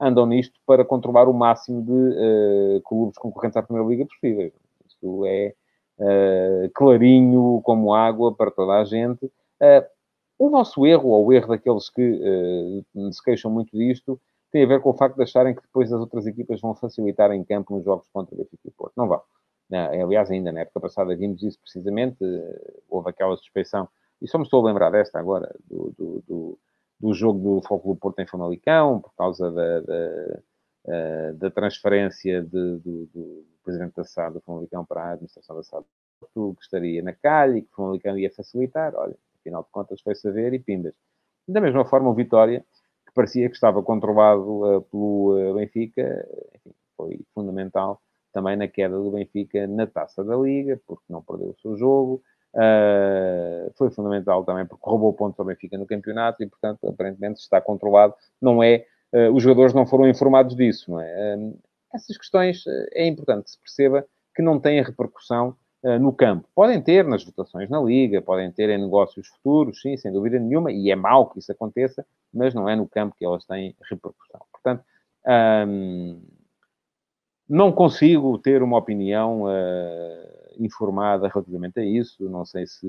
andam 0.00 0.26
nisto 0.26 0.58
para 0.66 0.84
controlar 0.84 1.28
o 1.28 1.32
máximo 1.32 1.82
de 1.82 2.80
clubes 2.84 3.16
concorrentes 3.16 3.56
à 3.56 3.62
Primeira 3.62 3.88
Liga 3.88 4.06
possíveis. 4.06 4.52
Isto 4.86 5.24
é 5.26 5.54
clarinho 6.74 7.60
como 7.64 7.94
água 7.94 8.32
para 8.32 8.50
toda 8.50 8.78
a 8.78 8.84
gente. 8.84 9.30
Uh, 9.62 9.86
o 10.38 10.50
nosso 10.50 10.86
erro, 10.86 11.08
ou 11.08 11.26
o 11.26 11.32
erro 11.32 11.48
daqueles 11.48 11.90
que 11.90 12.84
uh, 12.94 13.12
se 13.12 13.22
queixam 13.22 13.50
muito 13.50 13.76
disto, 13.76 14.20
tem 14.50 14.64
a 14.64 14.66
ver 14.66 14.80
com 14.80 14.90
o 14.90 14.94
facto 14.94 15.16
de 15.16 15.22
acharem 15.22 15.54
que 15.54 15.62
depois 15.62 15.92
as 15.92 16.00
outras 16.00 16.26
equipas 16.26 16.60
vão 16.60 16.74
facilitar 16.74 17.32
em 17.32 17.44
campo 17.44 17.74
nos 17.74 17.84
jogos 17.84 18.08
contra 18.12 18.34
o 18.34 18.38
Benfica 18.38 18.68
e 18.68 18.70
Porto. 18.70 18.94
Não 18.96 19.08
vão. 19.08 19.20
Não, 19.68 20.02
aliás, 20.02 20.30
ainda 20.30 20.50
na 20.50 20.60
época 20.60 20.80
passada 20.80 21.14
vimos 21.14 21.42
isso 21.42 21.58
precisamente, 21.60 22.18
houve 22.88 23.10
aquela 23.10 23.36
suspeição, 23.36 23.86
e 24.22 24.26
só 24.26 24.38
me 24.38 24.44
estou 24.44 24.64
a 24.64 24.68
lembrar 24.68 24.90
desta 24.90 25.18
agora, 25.18 25.54
do, 25.68 25.92
do, 25.98 26.24
do, 26.26 26.58
do 26.98 27.12
jogo 27.12 27.38
do 27.38 27.66
Foco 27.66 27.92
do 27.92 28.00
Porto 28.00 28.20
em 28.20 28.26
Famalicão, 28.26 29.00
por 29.00 29.14
causa 29.14 29.50
da, 29.50 29.80
da, 29.80 31.32
da 31.34 31.50
transferência 31.50 32.42
de, 32.42 32.78
do, 32.78 33.06
do, 33.06 33.46
presidente 33.62 33.94
da 33.94 34.04
SAD 34.04 34.34
do 34.34 34.40
Famalicão 34.40 34.84
para 34.84 35.02
a 35.02 35.12
administração 35.12 35.54
da 35.54 35.62
SAD, 35.62 35.84
que 36.34 36.62
estaria 36.62 37.02
na 37.02 37.12
calha 37.12 37.58
e 37.58 37.62
que 37.62 37.68
o 37.70 37.76
Famalicão 37.76 38.18
ia 38.18 38.30
facilitar. 38.30 38.94
Olha, 38.94 39.14
afinal 39.40 39.62
de 39.62 39.70
contas 39.70 40.00
foi 40.00 40.14
saber 40.14 40.54
e 40.54 40.58
pimbas. 40.58 40.94
Da 41.46 41.60
mesma 41.60 41.84
forma, 41.84 42.10
o 42.10 42.14
Vitória, 42.14 42.64
que 43.06 43.14
parecia 43.14 43.48
que 43.48 43.54
estava 43.54 43.82
controlado 43.82 44.76
uh, 44.76 44.82
pelo 44.82 45.50
uh, 45.50 45.54
Benfica, 45.54 46.26
enfim, 46.56 46.74
foi 46.96 47.20
fundamental 47.34 48.00
também 48.32 48.56
na 48.56 48.68
queda 48.68 48.96
do 48.96 49.10
Benfica 49.10 49.66
na 49.66 49.86
taça 49.86 50.22
da 50.22 50.36
Liga, 50.36 50.80
porque 50.86 51.04
não 51.08 51.22
perdeu 51.22 51.50
o 51.50 51.60
seu 51.60 51.76
jogo. 51.76 52.22
Uh, 52.54 53.70
foi 53.76 53.90
fundamental 53.90 54.44
também 54.44 54.66
porque 54.66 54.88
roubou 54.88 55.12
pontos 55.12 55.38
ao 55.38 55.46
Benfica 55.46 55.76
no 55.76 55.86
campeonato 55.86 56.42
e, 56.42 56.46
portanto, 56.46 56.86
aparentemente 56.88 57.40
está 57.40 57.60
controlado. 57.60 58.14
Não 58.40 58.62
é, 58.62 58.86
uh, 59.12 59.32
os 59.34 59.42
jogadores 59.42 59.74
não 59.74 59.86
foram 59.86 60.08
informados 60.08 60.56
disso, 60.56 60.90
não 60.90 61.00
é? 61.00 61.36
Uh, 61.36 61.58
essas 61.94 62.16
questões 62.16 62.64
é 62.92 63.06
importante 63.06 63.44
que 63.44 63.50
se 63.50 63.58
perceba 63.58 64.06
que 64.34 64.42
não 64.42 64.60
têm 64.60 64.82
repercussão 64.82 65.56
no 66.00 66.12
campo. 66.12 66.48
Podem 66.54 66.82
ter 66.82 67.04
nas 67.04 67.24
votações 67.24 67.70
na 67.70 67.80
Liga, 67.80 68.20
podem 68.20 68.50
ter 68.50 68.68
em 68.70 68.78
negócios 68.78 69.28
futuros, 69.28 69.80
sim, 69.80 69.96
sem 69.96 70.12
dúvida 70.12 70.38
nenhuma, 70.38 70.72
e 70.72 70.90
é 70.90 70.96
mau 70.96 71.30
que 71.30 71.38
isso 71.38 71.52
aconteça, 71.52 72.04
mas 72.32 72.52
não 72.54 72.68
é 72.68 72.74
no 72.74 72.88
campo 72.88 73.14
que 73.16 73.24
elas 73.24 73.44
têm 73.44 73.76
repercussão. 73.88 74.40
Portanto, 74.52 74.84
hum, 75.68 76.20
não 77.48 77.72
consigo 77.72 78.36
ter 78.38 78.62
uma 78.62 78.76
opinião 78.76 79.44
uh, 79.44 80.38
informada 80.58 81.28
relativamente 81.28 81.80
a 81.80 81.84
isso. 81.84 82.28
Não 82.28 82.44
sei 82.44 82.66
se 82.66 82.86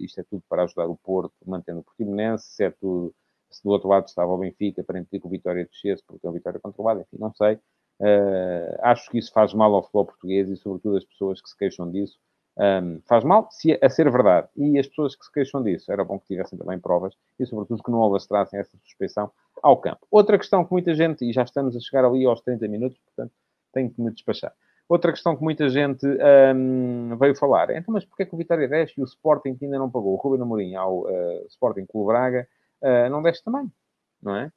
isto 0.00 0.20
é 0.20 0.24
tudo 0.24 0.42
para 0.48 0.64
ajudar 0.64 0.86
o 0.86 0.96
Porto, 0.96 1.34
mantendo 1.46 1.80
o 1.80 1.84
Portimonense, 1.84 2.46
se 2.46 2.64
é 2.64 2.70
tudo, 2.70 3.14
se 3.50 3.62
do 3.62 3.70
outro 3.70 3.88
lado 3.88 4.06
estava 4.06 4.32
o 4.32 4.38
Benfica 4.38 4.82
para 4.82 4.98
impedir 4.98 5.20
que 5.20 5.26
o 5.26 5.30
Vitória 5.30 5.64
descesse, 5.64 6.02
porque 6.06 6.26
é 6.26 6.30
o 6.30 6.32
Vitória 6.32 6.58
controlado, 6.58 7.00
enfim, 7.00 7.16
não 7.18 7.32
sei. 7.34 7.58
Uh, 8.00 8.76
acho 8.80 9.10
que 9.10 9.18
isso 9.18 9.32
faz 9.32 9.54
mal 9.54 9.74
ao 9.74 9.82
futebol 9.82 10.06
português 10.06 10.48
e, 10.48 10.56
sobretudo, 10.56 10.96
as 10.96 11.04
pessoas 11.04 11.40
que 11.40 11.48
se 11.48 11.56
queixam 11.56 11.90
disso. 11.90 12.18
Um, 12.58 13.00
faz 13.06 13.24
mal 13.24 13.48
se 13.50 13.78
a 13.80 13.88
ser 13.88 14.10
verdade. 14.10 14.48
E 14.56 14.78
as 14.78 14.86
pessoas 14.86 15.16
que 15.16 15.24
se 15.24 15.32
queixam 15.32 15.62
disso, 15.62 15.90
era 15.90 16.04
bom 16.04 16.18
que 16.18 16.26
tivessem 16.26 16.58
também 16.58 16.78
provas 16.78 17.14
e, 17.38 17.46
sobretudo, 17.46 17.82
que 17.82 17.90
não 17.90 18.02
alastrassem 18.02 18.58
essa 18.58 18.76
suspeição 18.78 19.30
ao 19.62 19.76
campo. 19.76 20.06
Outra 20.10 20.36
questão 20.36 20.64
que 20.64 20.72
muita 20.72 20.94
gente, 20.94 21.24
e 21.24 21.32
já 21.32 21.42
estamos 21.42 21.76
a 21.76 21.80
chegar 21.80 22.04
ali 22.04 22.24
aos 22.26 22.40
30 22.42 22.68
minutos, 22.68 22.98
portanto, 22.98 23.32
tenho 23.72 23.90
que 23.90 24.00
me 24.00 24.10
despachar. 24.10 24.52
Outra 24.88 25.12
questão 25.12 25.34
que 25.34 25.42
muita 25.42 25.70
gente 25.70 26.06
um, 26.54 27.16
veio 27.16 27.34
falar 27.34 27.70
então, 27.70 27.94
mas 27.94 28.04
porquê 28.04 28.26
que 28.26 28.34
o 28.34 28.38
Vitória 28.38 28.68
desce 28.68 28.94
e 28.98 29.02
o 29.02 29.04
Sporting, 29.04 29.54
que 29.54 29.64
ainda 29.64 29.78
não 29.78 29.90
pagou 29.90 30.12
o 30.12 30.16
Ruben 30.16 30.42
Amorim 30.42 30.74
ao 30.74 31.04
uh, 31.04 31.46
Sporting 31.48 31.86
Clube 31.86 32.08
Braga, 32.08 32.46
uh, 32.82 33.08
não 33.08 33.22
desce 33.22 33.42
também, 33.42 33.72
não 34.20 34.36
é? 34.36 34.52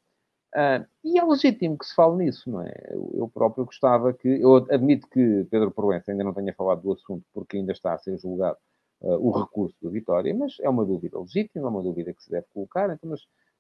Uh, 0.56 0.88
e 1.04 1.20
é 1.20 1.24
legítimo 1.26 1.78
que 1.78 1.86
se 1.86 1.94
fale 1.94 2.24
nisso, 2.24 2.50
não 2.50 2.62
é? 2.62 2.74
Eu, 2.90 3.12
eu, 3.14 3.28
próprio 3.28 3.66
gostava 3.66 4.14
que. 4.14 4.42
Eu 4.42 4.56
admito 4.56 5.06
que 5.10 5.46
Pedro 5.52 5.70
Proença 5.70 6.12
ainda 6.12 6.24
não 6.24 6.34
tenha 6.34 6.54
falado 6.54 6.82
do 6.82 6.94
assunto 6.94 7.26
porque 7.34 7.58
ainda 7.58 7.74
está 7.74 7.94
a 7.94 7.98
ser 7.98 8.18
julgado 8.18 8.58
uh, 9.02 9.16
o 9.16 9.38
recurso 9.38 9.76
do 9.82 9.92
Vitória, 9.92 10.34
mas 10.34 10.56
é 10.62 10.70
uma 10.70 10.86
dúvida 10.86 11.20
legítima, 11.20 11.68
é 11.68 11.70
uma 11.70 11.84
dúvida 11.84 12.14
que 12.14 12.24
se 12.24 12.32
deve 12.32 12.46
colocar. 12.54 12.90
Então, 12.90 13.10
mas 13.10 13.20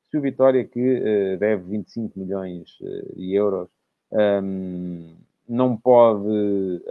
se 0.10 0.17
o 0.17 0.21
Vitória, 0.21 0.63
que 0.63 0.79
uh, 0.79 1.38
deve 1.38 1.63
25 1.63 2.17
milhões 2.17 2.77
de 3.13 3.34
euros, 3.34 3.67
um, 4.13 5.17
não 5.49 5.75
pode 5.75 6.81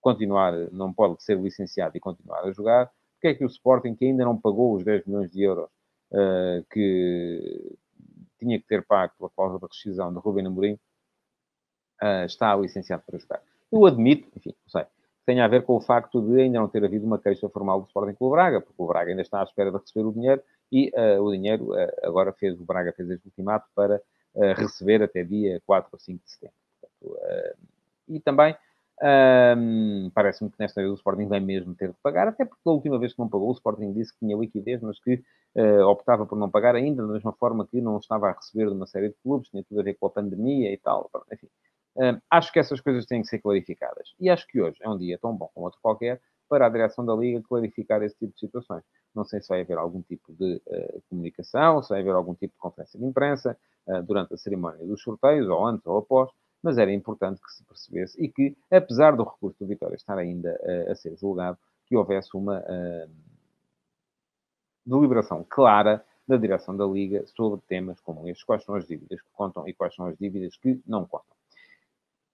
continuar, 0.00 0.52
não 0.70 0.92
pode 0.92 1.20
ser 1.24 1.36
licenciado 1.36 1.96
e 1.96 2.00
continuar 2.00 2.44
a 2.44 2.52
jogar, 2.52 2.92
porque 3.14 3.26
é 3.26 3.34
que 3.34 3.44
o 3.44 3.48
Sporting, 3.48 3.96
que 3.96 4.04
ainda 4.04 4.24
não 4.24 4.38
pagou 4.38 4.74
os 4.74 4.84
10 4.84 5.06
milhões 5.06 5.32
de 5.32 5.42
euros 5.42 5.68
que 6.70 7.76
tinha 8.42 8.58
que 8.58 8.66
ter 8.66 8.84
pago 8.84 9.12
pela 9.16 9.30
cláusula 9.30 9.60
de 9.60 9.66
rescisão 9.66 10.12
de 10.12 10.18
Rubem 10.18 10.46
Amorim, 10.46 10.74
uh, 12.02 12.24
está 12.24 12.54
licenciado 12.56 13.02
para 13.06 13.18
jogar. 13.18 13.42
Eu 13.70 13.86
admito, 13.86 14.28
enfim, 14.36 14.54
não 14.64 14.70
sei, 14.70 14.86
tem 15.24 15.40
a 15.40 15.48
ver 15.48 15.64
com 15.64 15.76
o 15.76 15.80
facto 15.80 16.20
de 16.20 16.40
ainda 16.40 16.58
não 16.58 16.68
ter 16.68 16.84
havido 16.84 17.06
uma 17.06 17.18
queixa 17.18 17.48
formal 17.48 17.80
do 17.80 17.86
Sporting 17.86 18.14
com 18.14 18.26
o 18.26 18.30
Braga, 18.30 18.60
porque 18.60 18.82
o 18.82 18.86
Braga 18.86 19.10
ainda 19.10 19.22
está 19.22 19.40
à 19.40 19.44
espera 19.44 19.70
de 19.70 19.78
receber 19.78 20.06
o 20.06 20.12
dinheiro 20.12 20.42
e 20.70 20.90
uh, 20.94 21.22
o 21.22 21.32
dinheiro 21.32 21.72
uh, 21.72 21.88
agora 22.02 22.32
fez, 22.32 22.58
o 22.60 22.64
Braga 22.64 22.92
fez 22.92 23.08
este 23.10 23.26
ultimato 23.26 23.66
para 23.74 24.02
receber 24.56 25.02
até 25.02 25.22
dia 25.22 25.60
4 25.66 25.90
ou 25.92 25.98
5 25.98 26.24
de 26.24 26.30
setembro. 26.30 26.56
Portanto, 26.80 27.58
e 28.08 28.18
também 28.18 28.56
um, 29.00 30.10
Parece-me 30.14 30.50
que 30.50 30.56
nesta 30.58 30.80
vez 30.80 30.92
o 30.92 30.96
Sporting 30.96 31.26
vai 31.26 31.40
mesmo 31.40 31.74
ter 31.74 31.88
de 31.88 31.96
pagar, 32.02 32.28
até 32.28 32.44
porque 32.44 32.62
a 32.66 32.70
última 32.70 32.98
vez 32.98 33.12
que 33.12 33.18
não 33.18 33.28
pagou, 33.28 33.48
o 33.48 33.52
Sporting 33.52 33.92
disse 33.92 34.12
que 34.12 34.20
tinha 34.20 34.36
liquidez, 34.36 34.80
mas 34.82 35.00
que 35.00 35.22
uh, 35.56 35.86
optava 35.86 36.26
por 36.26 36.38
não 36.38 36.50
pagar 36.50 36.74
ainda, 36.74 37.06
da 37.06 37.12
mesma 37.12 37.32
forma 37.32 37.66
que 37.66 37.80
não 37.80 37.98
estava 37.98 38.28
a 38.28 38.32
receber 38.32 38.66
de 38.66 38.72
uma 38.72 38.86
série 38.86 39.08
de 39.08 39.16
clubes, 39.22 39.48
tinha 39.48 39.64
tudo 39.64 39.80
a 39.80 39.84
ver 39.84 39.94
com 39.94 40.06
a 40.06 40.10
pandemia 40.10 40.72
e 40.72 40.76
tal. 40.76 41.10
Enfim, 41.32 41.48
um, 41.96 42.18
acho 42.30 42.52
que 42.52 42.58
essas 42.58 42.80
coisas 42.80 43.06
têm 43.06 43.22
que 43.22 43.28
ser 43.28 43.38
clarificadas. 43.40 44.14
E 44.20 44.30
acho 44.30 44.46
que 44.46 44.60
hoje 44.60 44.78
é 44.82 44.88
um 44.88 44.98
dia 44.98 45.18
tão 45.18 45.34
bom 45.36 45.50
como 45.54 45.66
outro 45.66 45.80
qualquer 45.82 46.20
para 46.48 46.66
a 46.66 46.68
direção 46.68 47.04
da 47.04 47.14
Liga 47.14 47.42
clarificar 47.48 48.02
esse 48.02 48.16
tipo 48.18 48.34
de 48.34 48.40
situações. 48.40 48.84
Não 49.14 49.24
sei 49.24 49.40
se 49.40 49.48
vai 49.48 49.62
haver 49.62 49.78
algum 49.78 50.02
tipo 50.02 50.32
de 50.34 50.60
uh, 50.66 51.02
comunicação, 51.08 51.82
se 51.82 51.88
vai 51.88 52.00
haver 52.00 52.14
algum 52.14 52.34
tipo 52.34 52.52
de 52.52 52.58
conferência 52.58 52.98
de 52.98 53.06
imprensa 53.06 53.56
uh, 53.86 54.02
durante 54.02 54.34
a 54.34 54.36
cerimónia 54.36 54.86
dos 54.86 55.02
sorteios, 55.02 55.48
ou 55.48 55.66
antes 55.66 55.86
ou 55.86 55.98
após, 55.98 56.30
mas 56.62 56.78
era 56.78 56.92
importante 56.92 57.40
que 57.40 57.52
se 57.52 57.64
percebesse 57.64 58.22
e 58.22 58.28
que, 58.28 58.56
apesar 58.70 59.16
do 59.16 59.24
recurso 59.24 59.58
do 59.58 59.66
Vitória 59.66 59.96
estar 59.96 60.16
ainda 60.16 60.58
uh, 60.62 60.92
a 60.92 60.94
ser 60.94 61.16
julgado, 61.16 61.58
que 61.86 61.96
houvesse 61.96 62.36
uma 62.36 62.60
uh, 62.60 63.10
deliberação 64.86 65.44
clara 65.48 66.04
da 66.26 66.36
direção 66.36 66.76
da 66.76 66.86
Liga 66.86 67.26
sobre 67.26 67.60
temas 67.66 68.00
como 68.00 68.28
estes, 68.28 68.44
quais 68.44 68.64
são 68.64 68.74
as 68.74 68.86
dívidas 68.86 69.20
que 69.20 69.28
contam 69.32 69.66
e 69.66 69.74
quais 69.74 69.94
são 69.94 70.06
as 70.06 70.16
dívidas 70.16 70.56
que 70.56 70.80
não 70.86 71.04
contam. 71.04 71.36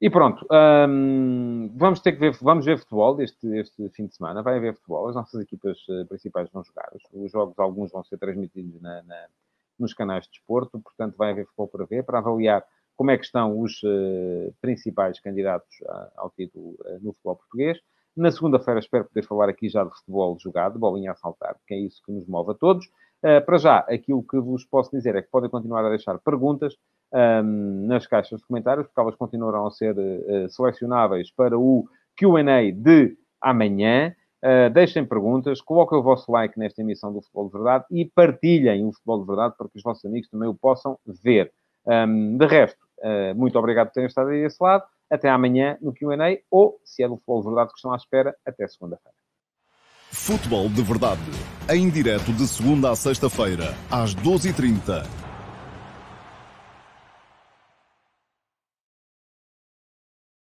E 0.00 0.08
pronto, 0.08 0.46
um, 0.88 1.72
vamos 1.74 2.00
ter 2.00 2.12
que 2.12 2.20
ver, 2.20 2.32
vamos 2.40 2.64
ver 2.64 2.78
futebol 2.78 3.20
este, 3.20 3.48
este 3.58 3.88
fim 3.88 4.06
de 4.06 4.14
semana, 4.14 4.42
vai 4.42 4.56
haver 4.56 4.74
futebol, 4.74 5.08
as 5.08 5.16
nossas 5.16 5.42
equipas 5.42 5.76
uh, 5.88 6.06
principais 6.06 6.48
vão 6.50 6.62
jogar, 6.62 6.88
os, 6.94 7.02
os, 7.12 7.32
jogos, 7.32 7.58
alguns 7.58 7.90
vão 7.90 8.04
ser 8.04 8.16
transmitidos 8.16 8.80
na, 8.80 9.02
na, 9.02 9.26
nos 9.76 9.92
canais 9.94 10.24
de 10.24 10.30
desporto, 10.30 10.78
portanto 10.78 11.16
vai 11.16 11.32
haver 11.32 11.46
futebol 11.46 11.66
para 11.66 11.84
ver, 11.84 12.04
para 12.04 12.18
avaliar 12.18 12.64
como 12.98 13.12
é 13.12 13.16
que 13.16 13.24
estão 13.24 13.60
os 13.60 13.80
uh, 13.84 14.52
principais 14.60 15.20
candidatos 15.20 15.72
ao 16.16 16.30
título 16.30 16.70
uh, 16.80 16.98
no 17.00 17.12
futebol 17.12 17.36
português. 17.36 17.78
Na 18.16 18.32
segunda-feira 18.32 18.80
espero 18.80 19.04
poder 19.04 19.24
falar 19.24 19.48
aqui 19.48 19.68
já 19.68 19.84
de 19.84 19.94
futebol 19.94 20.36
jogado, 20.40 20.72
de 20.72 20.80
bolinha 20.80 21.12
a 21.12 21.14
saltar, 21.14 21.54
porque 21.54 21.74
é 21.74 21.78
isso 21.78 22.02
que 22.04 22.10
nos 22.10 22.26
move 22.26 22.50
a 22.50 22.54
todos. 22.54 22.86
Uh, 23.22 23.40
para 23.46 23.56
já, 23.56 23.78
aquilo 23.88 24.20
que 24.24 24.40
vos 24.40 24.64
posso 24.64 24.90
dizer 24.90 25.14
é 25.14 25.22
que 25.22 25.30
podem 25.30 25.48
continuar 25.48 25.84
a 25.84 25.90
deixar 25.90 26.18
perguntas 26.18 26.74
um, 27.12 27.18
ehm, 27.18 27.86
nas 27.86 28.04
caixas 28.04 28.40
de 28.40 28.46
comentários, 28.46 28.88
porque 28.88 29.00
elas 29.00 29.14
continuarão 29.14 29.64
a 29.64 29.70
ser 29.70 29.94
selecionáveis 30.50 31.30
para 31.30 31.56
o 31.56 31.88
Q&A 32.16 32.72
de 32.72 33.16
amanhã. 33.40 34.12
Uh, 34.44 34.70
deixem 34.72 35.04
perguntas, 35.04 35.60
coloquem 35.60 35.98
o 35.98 36.02
vosso 36.02 36.30
like 36.32 36.58
nesta 36.58 36.80
emissão 36.82 37.12
do 37.12 37.22
Futebol 37.22 37.46
de 37.46 37.52
Verdade 37.52 37.84
e 37.92 38.04
partilhem 38.04 38.84
o 38.84 38.92
Futebol 38.92 39.20
de 39.20 39.26
Verdade 39.26 39.54
para 39.56 39.68
que 39.68 39.76
os 39.76 39.82
vossos 39.84 40.04
amigos 40.04 40.28
também 40.28 40.48
o 40.48 40.54
possam 40.54 40.98
ver. 41.22 41.52
Um, 41.86 41.92
ehm, 41.92 42.36
de 42.36 42.46
resto, 42.46 42.87
muito 43.34 43.58
obrigado 43.58 43.88
por 43.88 43.94
terem 43.94 44.08
estado 44.08 44.30
aí 44.30 44.42
desse 44.42 44.62
lado. 44.62 44.84
Até 45.10 45.28
amanhã 45.28 45.78
no 45.80 45.92
QA 45.92 46.16
ou, 46.50 46.80
se 46.84 47.02
é 47.02 47.08
do 47.08 47.16
futebol 47.16 47.40
de 47.40 47.46
verdade 47.46 47.70
que 47.70 47.78
estão 47.78 47.92
à 47.92 47.96
espera, 47.96 48.34
até 48.46 48.68
segunda-feira. 48.68 49.16
Futebol 50.10 50.68
de 50.68 50.82
verdade, 50.82 51.30
em 51.70 51.88
direto 51.90 52.32
de 52.32 52.46
segunda 52.46 52.90
a 52.90 52.96
sexta-feira, 52.96 53.74
às 53.90 54.14
12h30 54.14 55.27